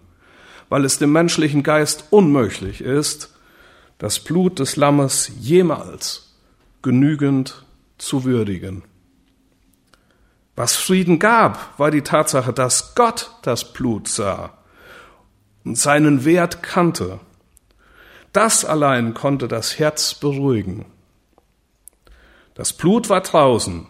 weil 0.70 0.86
es 0.86 1.00
dem 1.00 1.12
menschlichen 1.12 1.64
Geist 1.64 2.06
unmöglich 2.12 2.82
ist, 2.82 3.34
das 3.98 4.20
Blut 4.20 4.60
des 4.60 4.76
Lammes 4.76 5.32
jemals 5.40 6.36
genügend 6.82 7.66
zu 7.98 8.24
würdigen. 8.24 8.84
Was 10.56 10.76
Frieden 10.76 11.18
gab, 11.18 11.80
war 11.80 11.90
die 11.90 12.04
Tatsache, 12.04 12.54
dass 12.54 12.94
Gott 12.94 13.32
das 13.42 13.74
Blut 13.74 14.08
sah 14.08 14.56
und 15.64 15.78
seinen 15.78 16.26
Wert 16.26 16.62
kannte. 16.62 17.20
Das 18.34 18.66
allein 18.66 19.14
konnte 19.14 19.48
das 19.48 19.80
Herz 19.80 20.14
beruhigen. 20.14 20.86
Das 22.54 22.74
Blut 22.74 23.10
war 23.10 23.22
draußen, 23.22 23.88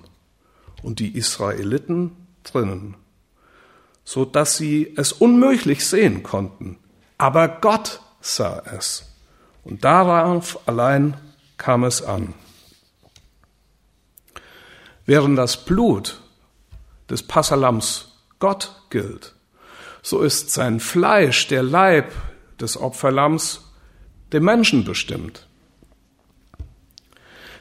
und 0.83 0.99
die 0.99 1.17
Israeliten 1.17 2.11
drinnen, 2.43 2.95
so 4.03 4.25
dass 4.25 4.57
sie 4.57 4.93
es 4.95 5.11
unmöglich 5.11 5.85
sehen 5.85 6.21
konnten. 6.21 6.77
Aber 7.17 7.47
Gott 7.47 8.01
sah 8.21 8.61
es. 8.77 9.09
Und 9.63 9.83
darauf 9.85 10.67
allein 10.67 11.15
kam 11.57 11.85
es 11.85 12.01
an. 12.01 12.33
Während 15.05 15.37
das 15.37 15.65
Blut 15.65 16.21
des 17.09 17.23
Passalams 17.23 18.19
Gott 18.39 18.75
gilt, 18.89 19.33
so 20.01 20.21
ist 20.21 20.51
sein 20.51 20.81
Fleisch, 20.81 21.47
der 21.47 21.63
Leib 21.63 22.11
des 22.59 22.77
Opferlamms, 22.77 23.61
dem 24.33 24.43
Menschen 24.43 24.83
bestimmt 24.83 25.47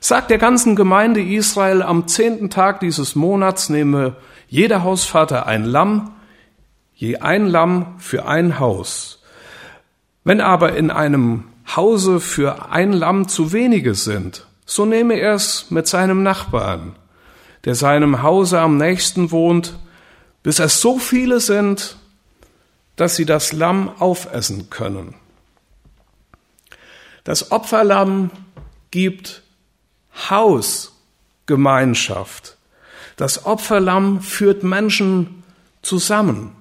sagt 0.03 0.31
der 0.31 0.39
ganzen 0.39 0.75
Gemeinde 0.75 1.23
Israel, 1.23 1.81
am 1.81 2.09
zehnten 2.09 2.51
Tag 2.51 2.81
dieses 2.81 3.15
Monats 3.15 3.69
nehme 3.69 4.17
jeder 4.49 4.83
Hausvater 4.83 5.47
ein 5.47 5.65
Lamm, 5.65 6.11
je 6.93 7.19
ein 7.19 7.47
Lamm 7.47 7.95
für 7.99 8.27
ein 8.27 8.59
Haus. 8.59 9.23
Wenn 10.25 10.41
aber 10.41 10.75
in 10.75 10.91
einem 10.91 11.45
Hause 11.77 12.19
für 12.19 12.71
ein 12.73 12.93
Lamm 12.93 13.29
zu 13.29 13.53
wenige 13.53 13.95
sind, 13.95 14.47
so 14.67 14.85
nehme 14.85 15.15
er 15.15 15.35
es 15.35 15.71
mit 15.71 15.87
seinem 15.87 16.25
Nachbarn, 16.25 16.97
der 17.65 17.77
seinem 17.77 18.23
Hause 18.23 18.59
am 18.59 18.79
nächsten 18.79 19.31
wohnt, 19.31 19.79
bis 20.43 20.59
es 20.59 20.81
so 20.81 20.99
viele 20.99 21.39
sind, 21.39 21.97
dass 22.97 23.15
sie 23.15 23.25
das 23.25 23.53
Lamm 23.53 23.89
aufessen 24.01 24.69
können. 24.69 25.15
Das 27.23 27.53
Opferlamm 27.53 28.33
gibt 28.91 29.43
Hausgemeinschaft. 30.15 32.57
Das 33.17 33.47
Opferlamm 33.47 34.21
führt 34.21 34.63
Menschen 34.63 35.43
zusammen. 35.83 36.55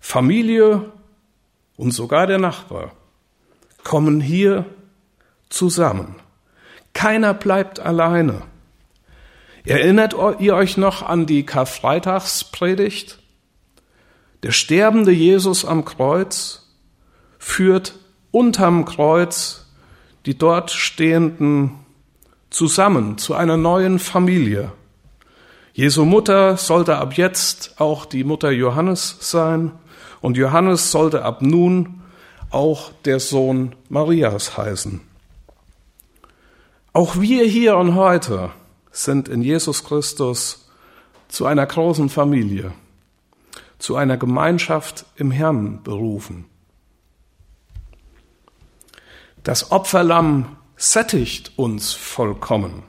Familie 0.00 0.92
und 1.76 1.92
sogar 1.92 2.26
der 2.26 2.38
Nachbar 2.38 2.92
kommen 3.82 4.20
hier 4.20 4.66
zusammen. 5.48 6.16
Keiner 6.92 7.34
bleibt 7.34 7.80
alleine. 7.80 8.42
Erinnert 9.64 10.14
ihr 10.40 10.54
euch 10.54 10.76
noch 10.76 11.02
an 11.02 11.26
die 11.26 11.46
Karfreitagspredigt? 11.46 13.18
Der 14.42 14.52
sterbende 14.52 15.10
Jesus 15.10 15.64
am 15.64 15.84
Kreuz 15.84 16.68
führt 17.38 17.98
unterm 18.30 18.84
Kreuz 18.84 19.66
die 20.26 20.36
dort 20.36 20.70
stehenden 20.70 21.83
zusammen 22.54 23.18
zu 23.18 23.34
einer 23.34 23.56
neuen 23.56 23.98
Familie. 23.98 24.70
Jesu 25.72 26.04
Mutter 26.04 26.56
sollte 26.56 26.98
ab 26.98 27.14
jetzt 27.14 27.80
auch 27.80 28.06
die 28.06 28.22
Mutter 28.22 28.52
Johannes 28.52 29.16
sein 29.18 29.72
und 30.20 30.36
Johannes 30.36 30.92
sollte 30.92 31.24
ab 31.24 31.42
nun 31.42 32.02
auch 32.50 32.92
der 33.04 33.18
Sohn 33.18 33.74
Marias 33.88 34.56
heißen. 34.56 35.00
Auch 36.92 37.20
wir 37.20 37.44
hier 37.44 37.76
und 37.76 37.96
heute 37.96 38.50
sind 38.92 39.28
in 39.28 39.42
Jesus 39.42 39.82
Christus 39.82 40.68
zu 41.26 41.46
einer 41.46 41.66
großen 41.66 42.08
Familie, 42.08 42.70
zu 43.80 43.96
einer 43.96 44.16
Gemeinschaft 44.16 45.06
im 45.16 45.32
Herrn 45.32 45.82
berufen. 45.82 46.44
Das 49.42 49.72
Opferlamm 49.72 50.56
sättigt 50.76 51.52
uns 51.56 51.92
vollkommen. 51.92 52.82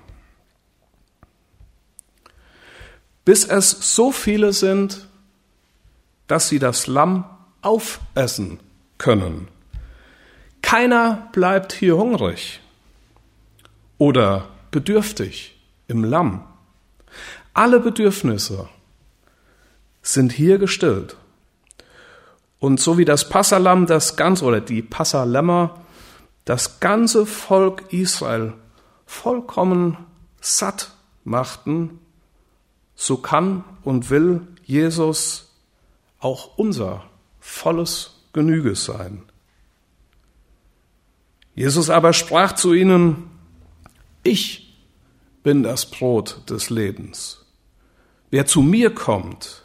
Bis 3.24 3.46
es 3.46 3.96
so 3.96 4.12
viele 4.12 4.54
sind, 4.54 5.08
dass 6.28 6.50
sie 6.50 6.60
das 6.60 6.88
Lamm 6.88 7.26
aufessen 7.62 8.60
können. 8.98 9.48
Keiner 10.62 11.30
bleibt 11.32 11.74
hier 11.74 11.98
hungrig 11.98 12.62
oder 13.98 14.50
bedürftig 14.72 15.60
im 15.88 16.04
Lamm. 16.04 16.44
Alle 17.54 17.80
Bedürfnisse 17.80 18.68
sind 20.02 20.32
hier 20.32 20.58
gestillt. 20.58 21.18
Und 22.60 22.80
so 22.80 22.98
wie 22.98 23.06
das 23.06 23.30
Passalam 23.30 23.86
das 23.86 24.16
ganz 24.16 24.42
oder 24.42 24.62
die 24.62 24.82
Passalämmer 24.82 25.85
das 26.46 26.80
ganze 26.80 27.26
Volk 27.26 27.92
Israel 27.92 28.54
vollkommen 29.06 29.98
satt 30.40 30.92
machten, 31.24 32.00
so 32.96 33.18
kann 33.18 33.64
und 33.84 34.10
will 34.10 34.48
Jesus 34.64 35.52
auch 36.20 36.58
unser 36.58 37.04
volles 37.40 38.22
Genüge 38.34 38.76
sein. 38.76 39.24
Jesus 41.56 41.90
aber 41.90 42.14
sprach 42.14 42.54
zu 42.54 42.74
ihnen, 42.74 43.30
ich 44.24 44.78
bin 45.44 45.64
das 45.64 45.90
Brot 45.90 46.50
des 46.50 46.70
Lebens. 46.70 47.46
wer 48.32 48.46
zu 48.46 48.62
mir 48.62 48.94
kommt, 48.94 49.64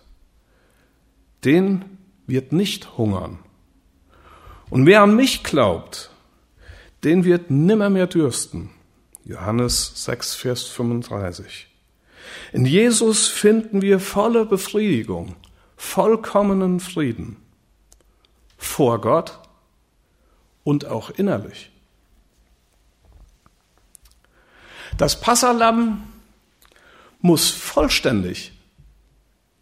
den 1.44 1.98
wird 2.28 2.52
nicht 2.52 2.96
hungern. 2.96 3.40
Und 4.68 4.86
wer 4.86 5.02
an 5.02 5.16
mich 5.16 5.42
glaubt, 5.42 6.10
den 7.04 7.24
wird 7.24 7.50
nimmer 7.50 7.90
mehr 7.90 8.06
dürsten. 8.06 8.70
Johannes 9.24 10.04
6, 10.04 10.34
Vers 10.34 10.64
35. 10.64 11.68
In 12.52 12.66
Jesus 12.66 13.28
finden 13.28 13.82
wir 13.82 14.00
volle 14.00 14.44
Befriedigung, 14.44 15.36
vollkommenen 15.76 16.80
Frieden 16.80 17.36
vor 18.56 19.00
Gott 19.00 19.38
und 20.64 20.84
auch 20.84 21.10
innerlich. 21.10 21.70
Das 24.98 25.18
Passalam 25.20 26.06
muss 27.20 27.50
vollständig 27.50 28.52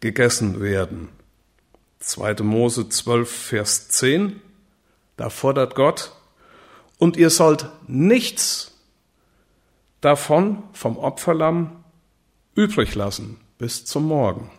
gegessen 0.01 0.59
werden. 0.59 1.09
2. 1.99 2.43
Mose 2.43 2.89
12, 2.89 3.31
Vers 3.31 3.89
10, 3.89 4.41
da 5.17 5.29
fordert 5.29 5.75
Gott, 5.75 6.13
und 6.99 7.17
ihr 7.17 7.31
sollt 7.31 7.65
nichts 7.87 8.71
davon 10.01 10.61
vom 10.73 10.97
Opferlamm 10.97 11.83
übrig 12.53 12.93
lassen 12.93 13.37
bis 13.57 13.85
zum 13.85 14.05
Morgen. 14.07 14.51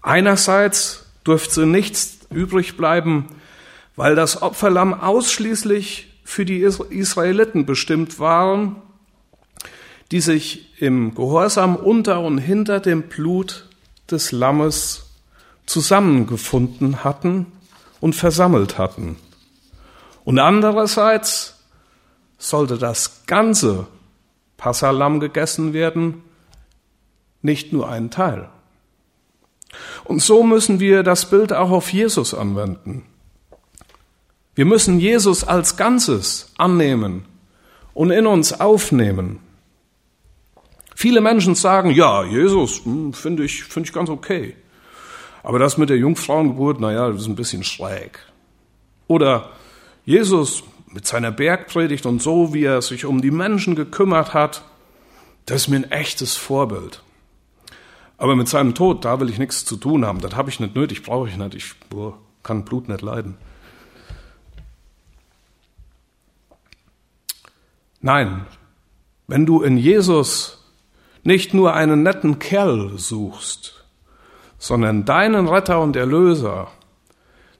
Einerseits 0.00 1.04
durfte 1.24 1.66
nichts 1.66 2.20
übrig 2.30 2.76
bleiben, 2.76 3.26
weil 3.96 4.14
das 4.14 4.40
Opferlamm 4.40 4.94
ausschließlich 4.94 6.20
für 6.24 6.44
die 6.44 6.60
Israeliten 6.60 7.66
bestimmt 7.66 8.18
waren, 8.18 8.76
die 10.12 10.20
sich 10.20 10.80
im 10.80 11.14
Gehorsam 11.14 11.74
unter 11.74 12.20
und 12.20 12.38
hinter 12.38 12.78
dem 12.78 13.02
Blut 13.02 13.68
des 14.10 14.30
Lammes 14.30 15.10
zusammengefunden 15.66 17.02
hatten 17.02 17.46
und 18.00 18.14
versammelt 18.14 18.78
hatten. 18.78 19.16
Und 20.26 20.40
andererseits 20.40 21.54
sollte 22.36 22.78
das 22.78 23.26
ganze 23.26 23.86
Passalam 24.56 25.20
gegessen 25.20 25.72
werden, 25.72 26.24
nicht 27.42 27.72
nur 27.72 27.88
ein 27.88 28.10
Teil. 28.10 28.48
Und 30.02 30.20
so 30.20 30.42
müssen 30.42 30.80
wir 30.80 31.04
das 31.04 31.30
Bild 31.30 31.52
auch 31.52 31.70
auf 31.70 31.92
Jesus 31.92 32.34
anwenden. 32.34 33.04
Wir 34.56 34.64
müssen 34.64 34.98
Jesus 34.98 35.44
als 35.44 35.76
Ganzes 35.76 36.52
annehmen 36.58 37.24
und 37.94 38.10
in 38.10 38.26
uns 38.26 38.58
aufnehmen. 38.58 39.38
Viele 40.96 41.20
Menschen 41.20 41.54
sagen, 41.54 41.90
ja, 41.90 42.24
Jesus 42.24 42.84
hm, 42.84 43.12
finde 43.12 43.44
ich, 43.44 43.62
finde 43.62 43.88
ich 43.88 43.94
ganz 43.94 44.10
okay. 44.10 44.56
Aber 45.44 45.60
das 45.60 45.78
mit 45.78 45.88
der 45.88 45.98
Jungfrauengeburt, 45.98 46.80
naja, 46.80 47.10
das 47.10 47.20
ist 47.20 47.28
ein 47.28 47.36
bisschen 47.36 47.62
schräg. 47.62 48.18
Oder 49.06 49.50
Jesus 50.06 50.62
mit 50.86 51.06
seiner 51.06 51.32
Bergpredigt 51.32 52.06
und 52.06 52.22
so, 52.22 52.54
wie 52.54 52.64
er 52.64 52.80
sich 52.80 53.04
um 53.04 53.20
die 53.20 53.32
Menschen 53.32 53.74
gekümmert 53.74 54.32
hat, 54.32 54.62
das 55.44 55.62
ist 55.62 55.68
mir 55.68 55.76
ein 55.76 55.90
echtes 55.90 56.36
Vorbild. 56.36 57.02
Aber 58.16 58.36
mit 58.36 58.48
seinem 58.48 58.74
Tod, 58.74 59.04
da 59.04 59.20
will 59.20 59.28
ich 59.28 59.38
nichts 59.38 59.64
zu 59.64 59.76
tun 59.76 60.06
haben. 60.06 60.20
Das 60.20 60.36
habe 60.36 60.48
ich 60.48 60.60
nicht 60.60 60.74
nötig, 60.74 61.02
brauche 61.02 61.28
ich 61.28 61.36
nicht. 61.36 61.54
Ich 61.54 61.74
boah, 61.90 62.16
kann 62.44 62.64
Blut 62.64 62.88
nicht 62.88 63.02
leiden. 63.02 63.36
Nein, 68.00 68.46
wenn 69.26 69.44
du 69.44 69.62
in 69.62 69.76
Jesus 69.76 70.64
nicht 71.24 71.52
nur 71.52 71.74
einen 71.74 72.04
netten 72.04 72.38
Kerl 72.38 72.96
suchst, 72.96 73.84
sondern 74.56 75.04
deinen 75.04 75.48
Retter 75.48 75.80
und 75.80 75.96
Erlöser, 75.96 76.68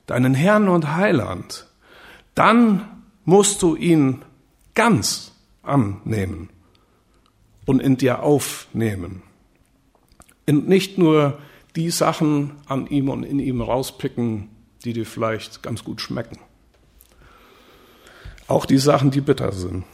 deinen 0.06 0.34
Herrn 0.34 0.68
und 0.68 0.94
Heiland, 0.94 1.65
dann 2.36 2.88
musst 3.24 3.62
du 3.62 3.74
ihn 3.74 4.24
ganz 4.74 5.32
annehmen 5.62 6.50
und 7.64 7.80
in 7.80 7.96
dir 7.96 8.22
aufnehmen 8.22 9.22
und 10.46 10.68
nicht 10.68 10.98
nur 10.98 11.38
die 11.74 11.90
Sachen 11.90 12.52
an 12.66 12.86
ihm 12.86 13.08
und 13.08 13.24
in 13.24 13.40
ihm 13.40 13.60
rauspicken, 13.60 14.48
die 14.84 14.92
dir 14.92 15.06
vielleicht 15.06 15.62
ganz 15.62 15.82
gut 15.82 16.00
schmecken. 16.00 16.38
Auch 18.46 18.64
die 18.64 18.78
Sachen, 18.78 19.10
die 19.10 19.20
bitter 19.20 19.50
sind 19.50 19.84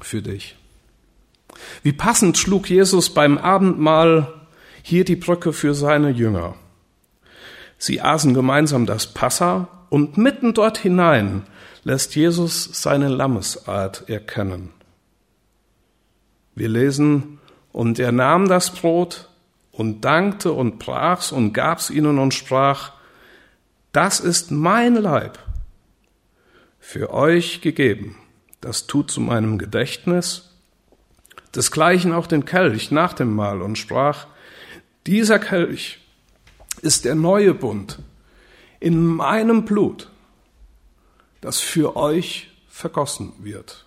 für 0.00 0.22
dich. 0.22 0.56
Wie 1.82 1.92
passend 1.92 2.38
schlug 2.38 2.68
Jesus 2.68 3.14
beim 3.14 3.38
Abendmahl 3.38 4.32
hier 4.82 5.04
die 5.04 5.16
Brücke 5.16 5.52
für 5.52 5.74
seine 5.74 6.10
Jünger. 6.10 6.54
Sie 7.78 8.00
aßen 8.00 8.34
gemeinsam 8.34 8.86
das 8.86 9.06
Passa 9.06 9.68
und 9.90 10.16
mitten 10.16 10.54
dort 10.54 10.78
hinein 10.78 11.42
lässt 11.84 12.16
Jesus 12.16 12.70
seine 12.72 13.08
Lammesart 13.08 14.08
erkennen. 14.08 14.70
Wir 16.54 16.68
lesen, 16.68 17.38
und 17.72 17.98
er 17.98 18.12
nahm 18.12 18.48
das 18.48 18.70
Brot 18.70 19.28
und 19.72 20.04
dankte 20.04 20.52
und 20.52 20.78
brach's 20.78 21.32
und 21.32 21.52
gab's 21.52 21.90
ihnen 21.90 22.18
und 22.18 22.34
sprach, 22.34 22.92
das 23.92 24.20
ist 24.20 24.50
mein 24.50 24.94
Leib, 24.94 25.38
für 26.78 27.12
euch 27.12 27.60
gegeben. 27.60 28.16
Das 28.60 28.86
tut 28.86 29.10
zu 29.10 29.20
meinem 29.20 29.58
Gedächtnis. 29.58 30.56
Desgleichen 31.54 32.12
auch 32.12 32.26
den 32.26 32.44
Kelch 32.44 32.90
nach 32.90 33.12
dem 33.12 33.34
Mahl 33.34 33.62
und 33.62 33.78
sprach, 33.78 34.26
dieser 35.06 35.38
Kelch 35.38 35.98
ist 36.82 37.04
der 37.04 37.14
neue 37.14 37.54
Bund 37.54 38.00
in 38.80 39.04
meinem 39.04 39.64
Blut, 39.64 40.10
das 41.40 41.60
für 41.60 41.96
euch 41.96 42.50
vergossen 42.68 43.32
wird. 43.38 43.86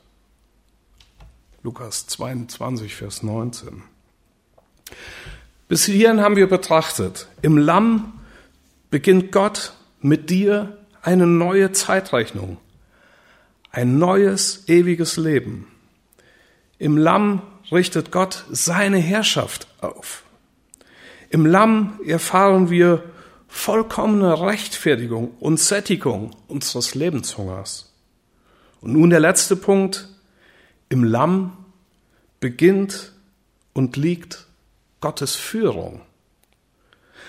Lukas 1.63 2.07
22, 2.07 2.95
Vers 2.95 3.23
19. 3.23 3.83
Bis 5.67 5.85
hierhin 5.85 6.21
haben 6.21 6.35
wir 6.35 6.47
betrachtet, 6.47 7.27
im 7.41 7.57
Lamm 7.57 8.19
beginnt 8.91 9.31
Gott 9.31 9.73
mit 10.01 10.29
dir 10.29 10.77
eine 11.01 11.25
neue 11.25 11.71
Zeitrechnung, 11.71 12.57
ein 13.71 13.97
neues 13.97 14.67
ewiges 14.67 15.17
Leben. 15.17 15.67
Im 16.77 16.97
Lamm 16.97 17.41
richtet 17.71 18.11
Gott 18.11 18.45
seine 18.51 18.97
Herrschaft 18.97 19.67
auf. 19.81 20.23
Im 21.29 21.45
Lamm 21.45 21.99
erfahren 22.05 22.69
wir 22.69 23.03
vollkommene 23.53 24.41
Rechtfertigung 24.41 25.35
und 25.39 25.59
Sättigung 25.59 26.35
unseres 26.47 26.95
Lebenshungers. 26.95 27.93
Und 28.81 28.93
nun 28.93 29.11
der 29.11 29.19
letzte 29.19 29.55
Punkt, 29.55 30.09
im 30.89 31.03
Lamm 31.03 31.55
beginnt 32.39 33.13
und 33.71 33.95
liegt 33.95 34.47
Gottes 35.01 35.35
Führung. 35.35 36.01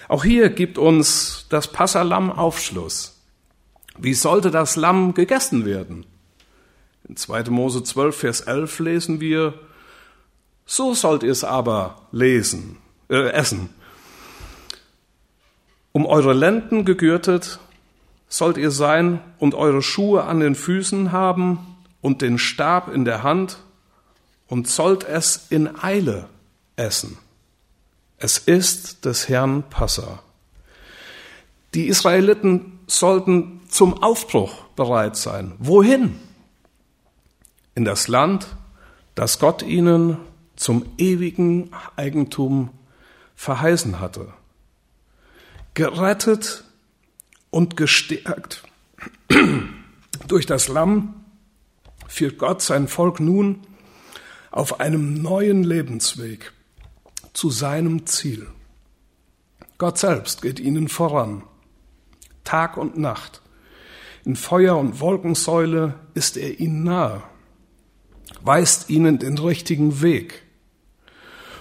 Auch 0.09 0.25
hier 0.25 0.49
gibt 0.49 0.79
uns 0.79 1.47
das 1.51 1.69
Passalam 1.69 2.33
Aufschluss. 2.33 3.23
Wie 3.99 4.15
sollte 4.15 4.51
das 4.51 4.77
Lamm 4.77 5.13
gegessen 5.13 5.67
werden? 5.67 6.07
In 7.07 7.17
2. 7.17 7.45
Mose 7.51 7.85
12, 7.85 8.17
Vers 8.17 8.41
11 8.41 8.79
lesen 8.79 9.21
wir, 9.21 9.55
so 10.65 10.95
sollt 10.95 11.23
ihr 11.23 11.33
es 11.33 11.45
aber 11.45 12.09
lesen, 12.13 12.79
äh, 13.11 13.29
essen. 13.29 13.69
Um 15.97 16.07
eure 16.07 16.33
Lenden 16.33 16.85
gegürtet 16.85 17.61
sollt 18.29 18.57
ihr 18.57 18.73
sein 18.73 19.21
und 19.39 19.55
eure 19.55 19.81
Schuhe 19.81 20.25
an 20.25 20.41
den 20.41 20.57
Füßen 20.57 21.13
haben 21.13 21.77
und 22.01 22.21
den 22.21 22.37
Stab 22.37 22.93
in 22.93 23.05
der 23.05 23.23
Hand 23.23 23.59
und 24.49 24.67
sollt 24.67 25.05
es 25.05 25.47
in 25.51 25.79
Eile 25.81 26.29
essen. 26.75 27.17
Es 28.19 28.39
ist 28.39 29.05
des 29.05 29.29
Herrn 29.29 29.63
Passa. 29.71 30.19
Die 31.75 31.87
Israeliten 31.87 32.81
sollten 32.89 33.61
zum 33.69 34.03
Aufbruch 34.03 34.65
bereit 34.75 35.15
sein. 35.15 35.53
Wohin? 35.61 36.19
In 37.77 37.85
das 37.85 38.09
Land, 38.09 38.49
das 39.15 39.39
Gott 39.39 39.63
ihnen 39.63 40.17
zum 40.57 40.87
ewigen 40.99 41.71
Eigentum 41.95 42.71
verheißen 43.37 44.01
hatte. 44.01 44.33
Gerettet 45.75 46.65
und 47.51 47.77
gestärkt 47.77 48.63
durch 50.29 50.47
das 50.47 50.69
Lamm 50.69 51.25
führt 52.07 52.39
Gott 52.39 52.63
sein 52.63 52.87
Volk 52.87 53.19
nun 53.19 53.61
auf 54.53 54.79
einem 54.79 55.21
neuen 55.21 55.65
Lebensweg 55.65 56.53
zu 57.33 57.51
seinem 57.51 58.07
Ziel. 58.07 58.47
Gott 59.79 59.99
selbst 59.99 60.43
geht 60.43 60.61
ihnen 60.61 60.89
voran, 60.89 61.43
Tag 62.45 62.77
und 62.77 62.97
Nacht. 62.97 63.43
In 64.25 64.37
Feuer 64.37 64.77
und 64.77 65.01
Wolkensäule 65.01 65.99
ist 66.15 66.37
er 66.37 66.61
ihnen 66.61 66.85
nahe, 66.85 67.25
weist 68.43 68.91
ihnen 68.91 69.19
den 69.19 69.37
richtigen 69.39 70.01
Weg. 70.01 70.44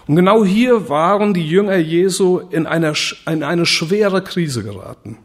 Und 0.08 0.16
genau 0.16 0.44
hier 0.44 0.90
waren 0.90 1.34
die 1.34 1.48
Jünger 1.48 1.78
Jesu 1.78 2.40
in 2.40 2.68
eine, 2.68 2.94
in 3.26 3.44
eine 3.44 3.66
schwere 3.66 4.22
Krise 4.22 4.64
geraten. 4.64 5.18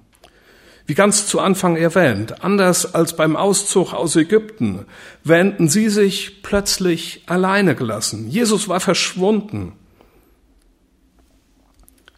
Wie 0.86 0.94
ganz 0.94 1.26
zu 1.26 1.40
Anfang 1.40 1.76
erwähnt, 1.76 2.42
anders 2.42 2.94
als 2.94 3.14
beim 3.14 3.36
Auszug 3.36 3.92
aus 3.92 4.16
Ägypten, 4.16 4.86
wähnten 5.22 5.68
sie 5.68 5.90
sich 5.90 6.42
plötzlich 6.42 7.24
alleine 7.26 7.74
gelassen. 7.74 8.30
Jesus 8.30 8.68
war 8.68 8.80
verschwunden. 8.80 9.74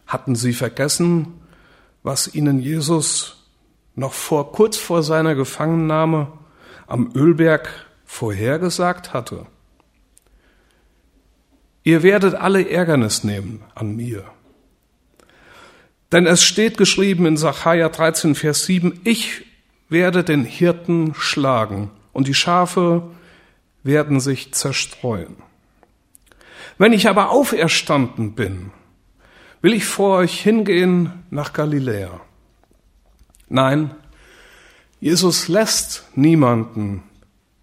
Hatten 0.07 0.35
sie 0.35 0.53
vergessen, 0.53 1.33
was 2.03 2.33
ihnen 2.33 2.59
Jesus 2.59 3.45
noch 3.95 4.13
vor, 4.13 4.53
kurz 4.53 4.77
vor 4.77 5.03
seiner 5.03 5.35
Gefangennahme 5.35 6.31
am 6.87 7.11
Ölberg 7.13 7.69
vorhergesagt 8.05 9.13
hatte? 9.13 9.47
Ihr 11.83 12.03
werdet 12.03 12.35
alle 12.35 12.69
Ärgernis 12.69 13.23
nehmen 13.23 13.63
an 13.73 13.95
mir. 13.95 14.23
Denn 16.11 16.27
es 16.27 16.43
steht 16.43 16.77
geschrieben 16.77 17.25
in 17.25 17.37
Sacharja 17.37 17.89
13, 17.89 18.35
Vers 18.35 18.65
7, 18.65 19.01
ich 19.03 19.45
werde 19.89 20.23
den 20.23 20.43
Hirten 20.43 21.13
schlagen 21.15 21.89
und 22.13 22.27
die 22.27 22.33
Schafe 22.33 23.03
werden 23.83 24.19
sich 24.19 24.53
zerstreuen. 24.53 25.37
Wenn 26.77 26.93
ich 26.93 27.07
aber 27.07 27.29
auferstanden 27.29 28.33
bin, 28.33 28.71
will 29.61 29.73
ich 29.73 29.85
vor 29.85 30.17
euch 30.17 30.41
hingehen 30.41 31.23
nach 31.29 31.53
Galiläa. 31.53 32.21
Nein, 33.49 33.91
Jesus 34.99 35.47
lässt 35.47 36.05
niemanden 36.15 37.03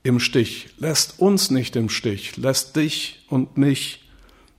im 0.02 0.20
Stich, 0.20 0.70
lässt 0.78 1.20
uns 1.20 1.50
nicht 1.50 1.76
im 1.76 1.88
Stich, 1.88 2.37
lässt 2.37 2.76
dich 2.76 3.24
und 3.28 3.57
mich 3.57 4.08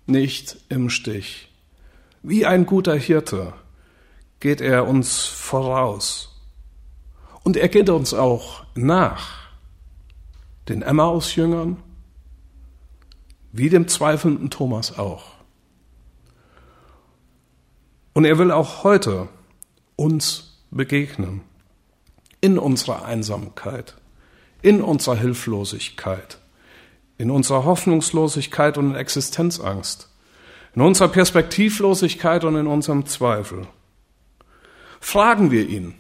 nicht 0.09 0.57
im 0.69 0.89
Stich. 0.89 1.49
Wie 2.21 2.45
ein 2.45 2.65
guter 2.65 2.95
Hirte 2.95 3.53
geht 4.39 4.61
er 4.61 4.87
uns 4.87 5.25
voraus. 5.25 6.41
Und 7.43 7.57
er 7.57 7.69
geht 7.69 7.89
uns 7.89 8.13
auch 8.13 8.65
nach. 8.75 9.49
Den 10.67 10.81
Emmaus-Jüngern, 10.81 11.77
wie 13.51 13.69
dem 13.69 13.87
zweifelnden 13.87 14.49
Thomas 14.49 14.97
auch. 14.97 15.31
Und 18.13 18.25
er 18.25 18.37
will 18.37 18.51
auch 18.51 18.83
heute 18.83 19.29
uns 19.95 20.59
begegnen. 20.71 21.41
In 22.41 22.57
unserer 22.57 23.05
Einsamkeit, 23.05 23.95
in 24.61 24.81
unserer 24.81 25.15
Hilflosigkeit, 25.15 26.38
in 27.19 27.29
unserer 27.29 27.65
Hoffnungslosigkeit 27.65 28.77
und 28.77 28.91
in 28.91 28.95
Existenzangst, 28.95 30.09
in 30.73 30.81
unserer 30.81 31.09
Perspektivlosigkeit 31.09 32.45
und 32.45 32.55
in 32.55 32.65
unserem 32.65 33.05
Zweifel. 33.05 33.67
Fragen 35.01 35.51
wir 35.51 35.67
ihn, 35.67 35.95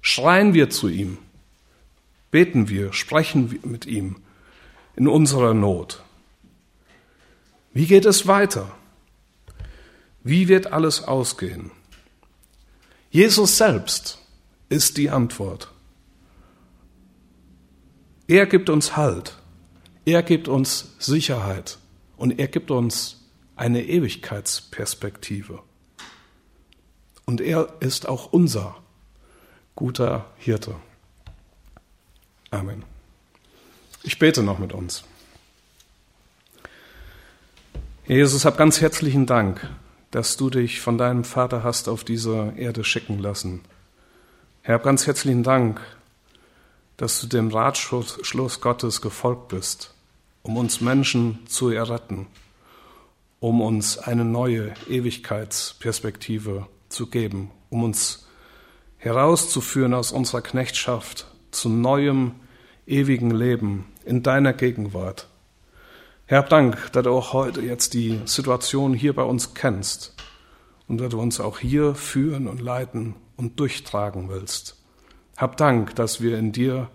schreien 0.00 0.54
wir 0.54 0.70
zu 0.70 0.88
ihm, 0.88 1.18
beten 2.30 2.68
wir, 2.68 2.92
sprechen 2.92 3.50
wir 3.50 3.58
mit 3.64 3.86
ihm 3.86 4.16
in 4.94 5.08
unserer 5.08 5.52
Not. 5.52 6.02
Wie 7.74 7.86
geht 7.86 8.06
es 8.06 8.26
weiter? 8.28 8.70
Wie 10.22 10.46
wird 10.46 10.72
alles 10.72 11.02
ausgehen? 11.02 11.72
Jesus 13.10 13.56
selbst 13.58 14.18
ist 14.68 14.96
die 14.96 15.10
Antwort. 15.10 15.72
Er 18.28 18.46
gibt 18.46 18.70
uns 18.70 18.96
Halt, 18.96 19.36
er 20.06 20.22
gibt 20.22 20.48
uns 20.48 20.94
Sicherheit 20.98 21.78
und 22.16 22.38
er 22.38 22.48
gibt 22.48 22.70
uns 22.70 23.24
eine 23.56 23.84
Ewigkeitsperspektive. 23.84 25.60
Und 27.26 27.40
er 27.40 27.74
ist 27.80 28.08
auch 28.08 28.32
unser 28.32 28.76
guter 29.74 30.30
Hirte. 30.36 30.76
Amen. 32.50 32.84
Ich 34.04 34.18
bete 34.20 34.44
noch 34.44 34.60
mit 34.60 34.72
uns. 34.72 35.02
Jesus, 38.06 38.44
hab 38.44 38.56
ganz 38.56 38.80
herzlichen 38.80 39.26
Dank, 39.26 39.68
dass 40.12 40.36
du 40.36 40.50
dich 40.50 40.80
von 40.80 40.96
deinem 40.96 41.24
Vater 41.24 41.64
hast 41.64 41.88
auf 41.88 42.04
diese 42.04 42.52
Erde 42.56 42.84
schicken 42.84 43.18
lassen. 43.18 43.62
Herr, 44.62 44.76
hab 44.76 44.84
ganz 44.84 45.08
herzlichen 45.08 45.42
Dank, 45.42 45.80
dass 46.96 47.20
du 47.20 47.26
dem 47.26 47.48
Ratschluss 47.48 48.60
Gottes 48.60 49.00
gefolgt 49.02 49.48
bist, 49.48 49.95
um 50.46 50.56
uns 50.56 50.80
Menschen 50.80 51.40
zu 51.48 51.70
erretten, 51.70 52.28
um 53.40 53.60
uns 53.60 53.98
eine 53.98 54.24
neue 54.24 54.74
Ewigkeitsperspektive 54.88 56.68
zu 56.88 57.08
geben, 57.08 57.50
um 57.68 57.82
uns 57.82 58.28
herauszuführen 58.96 59.92
aus 59.92 60.12
unserer 60.12 60.42
Knechtschaft 60.42 61.26
zu 61.50 61.68
neuem, 61.68 62.36
ewigen 62.86 63.32
Leben 63.32 63.86
in 64.04 64.22
deiner 64.22 64.52
Gegenwart. 64.52 65.26
Herr, 66.26 66.44
Dank, 66.44 66.92
dass 66.92 67.02
du 67.02 67.10
auch 67.10 67.32
heute 67.32 67.60
jetzt 67.62 67.94
die 67.94 68.20
Situation 68.24 68.94
hier 68.94 69.14
bei 69.14 69.24
uns 69.24 69.54
kennst 69.54 70.14
und 70.86 70.98
dass 70.98 71.08
du 71.08 71.20
uns 71.20 71.40
auch 71.40 71.58
hier 71.58 71.96
führen 71.96 72.46
und 72.46 72.60
leiten 72.60 73.16
und 73.36 73.58
durchtragen 73.58 74.28
willst. 74.28 74.76
Hab 75.36 75.56
Dank, 75.56 75.96
dass 75.96 76.20
wir 76.20 76.38
in 76.38 76.52
dir 76.52 76.88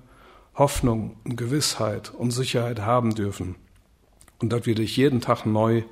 Hoffnung 0.62 1.18
und 1.26 1.36
Gewissheit 1.36 2.14
und 2.14 2.32
Sicherheit 2.32 2.80
haben 2.80 3.16
dürfen 3.16 3.56
und 4.40 4.54
dass 4.54 4.66
wir 4.66 4.76
dich 4.76 4.96
jeden 4.96 5.20
Tag 5.20 5.46
neu 5.46 5.84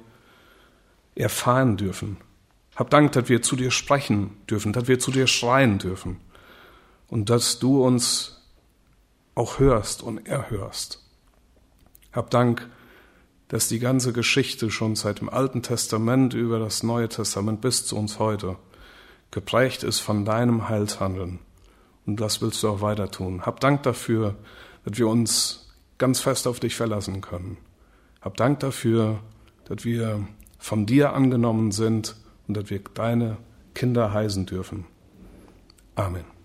erfahren 1.16 1.76
dürfen 1.76 2.18
hab 2.80 2.90
Dank, 2.90 3.12
dass 3.12 3.28
wir 3.28 3.42
zu 3.42 3.58
dir 3.58 3.72
sprechen 3.72 4.38
dürfen, 4.50 4.72
dass 4.72 4.88
wir 4.88 5.00
zu 5.00 5.12
dir 5.12 5.28
schreien 5.28 5.80
dürfen 5.80 6.22
und 7.10 7.30
dass 7.30 7.60
du 7.60 7.84
uns 7.86 8.42
auch 9.36 9.60
hörst 9.60 10.02
und 10.02 10.26
erhörst. 10.26 11.04
Hab 12.14 12.30
Dank, 12.30 12.70
dass 13.50 13.68
die 13.68 13.80
ganze 13.80 14.14
Geschichte 14.14 14.72
schon 14.72 14.96
seit 14.96 15.20
dem 15.20 15.28
Alten 15.28 15.62
Testament 15.62 16.34
über 16.34 16.58
das 16.58 16.82
Neue 16.82 17.10
Testament 17.10 17.60
bis 17.60 17.86
zu 17.86 17.98
uns 17.98 18.18
heute 18.18 18.56
geprägt 19.30 19.84
ist 19.84 20.00
von 20.00 20.24
deinem 20.24 20.70
Heilshandeln. 20.70 21.40
Und 22.10 22.20
das 22.20 22.42
willst 22.42 22.64
du 22.64 22.70
auch 22.70 22.82
weiter 22.82 23.12
tun. 23.12 23.46
Hab 23.46 23.60
Dank 23.60 23.84
dafür, 23.84 24.34
dass 24.84 24.98
wir 24.98 25.08
uns 25.08 25.70
ganz 26.00 26.20
fest 26.20 26.48
auf 26.48 26.60
dich 26.60 26.76
verlassen 26.76 27.22
können. 27.22 27.58
Hab 28.20 28.36
Dank 28.36 28.62
dafür, 28.62 29.20
dass 29.66 29.86
wir 29.86 30.28
von 30.58 30.88
dir 30.88 31.14
angenommen 31.14 31.72
sind 31.72 32.16
und 32.48 32.58
dass 32.58 32.72
wir 32.72 32.82
deine 32.96 33.38
Kinder 33.76 34.12
heißen 34.12 34.48
dürfen. 34.48 34.88
Amen. 35.94 36.39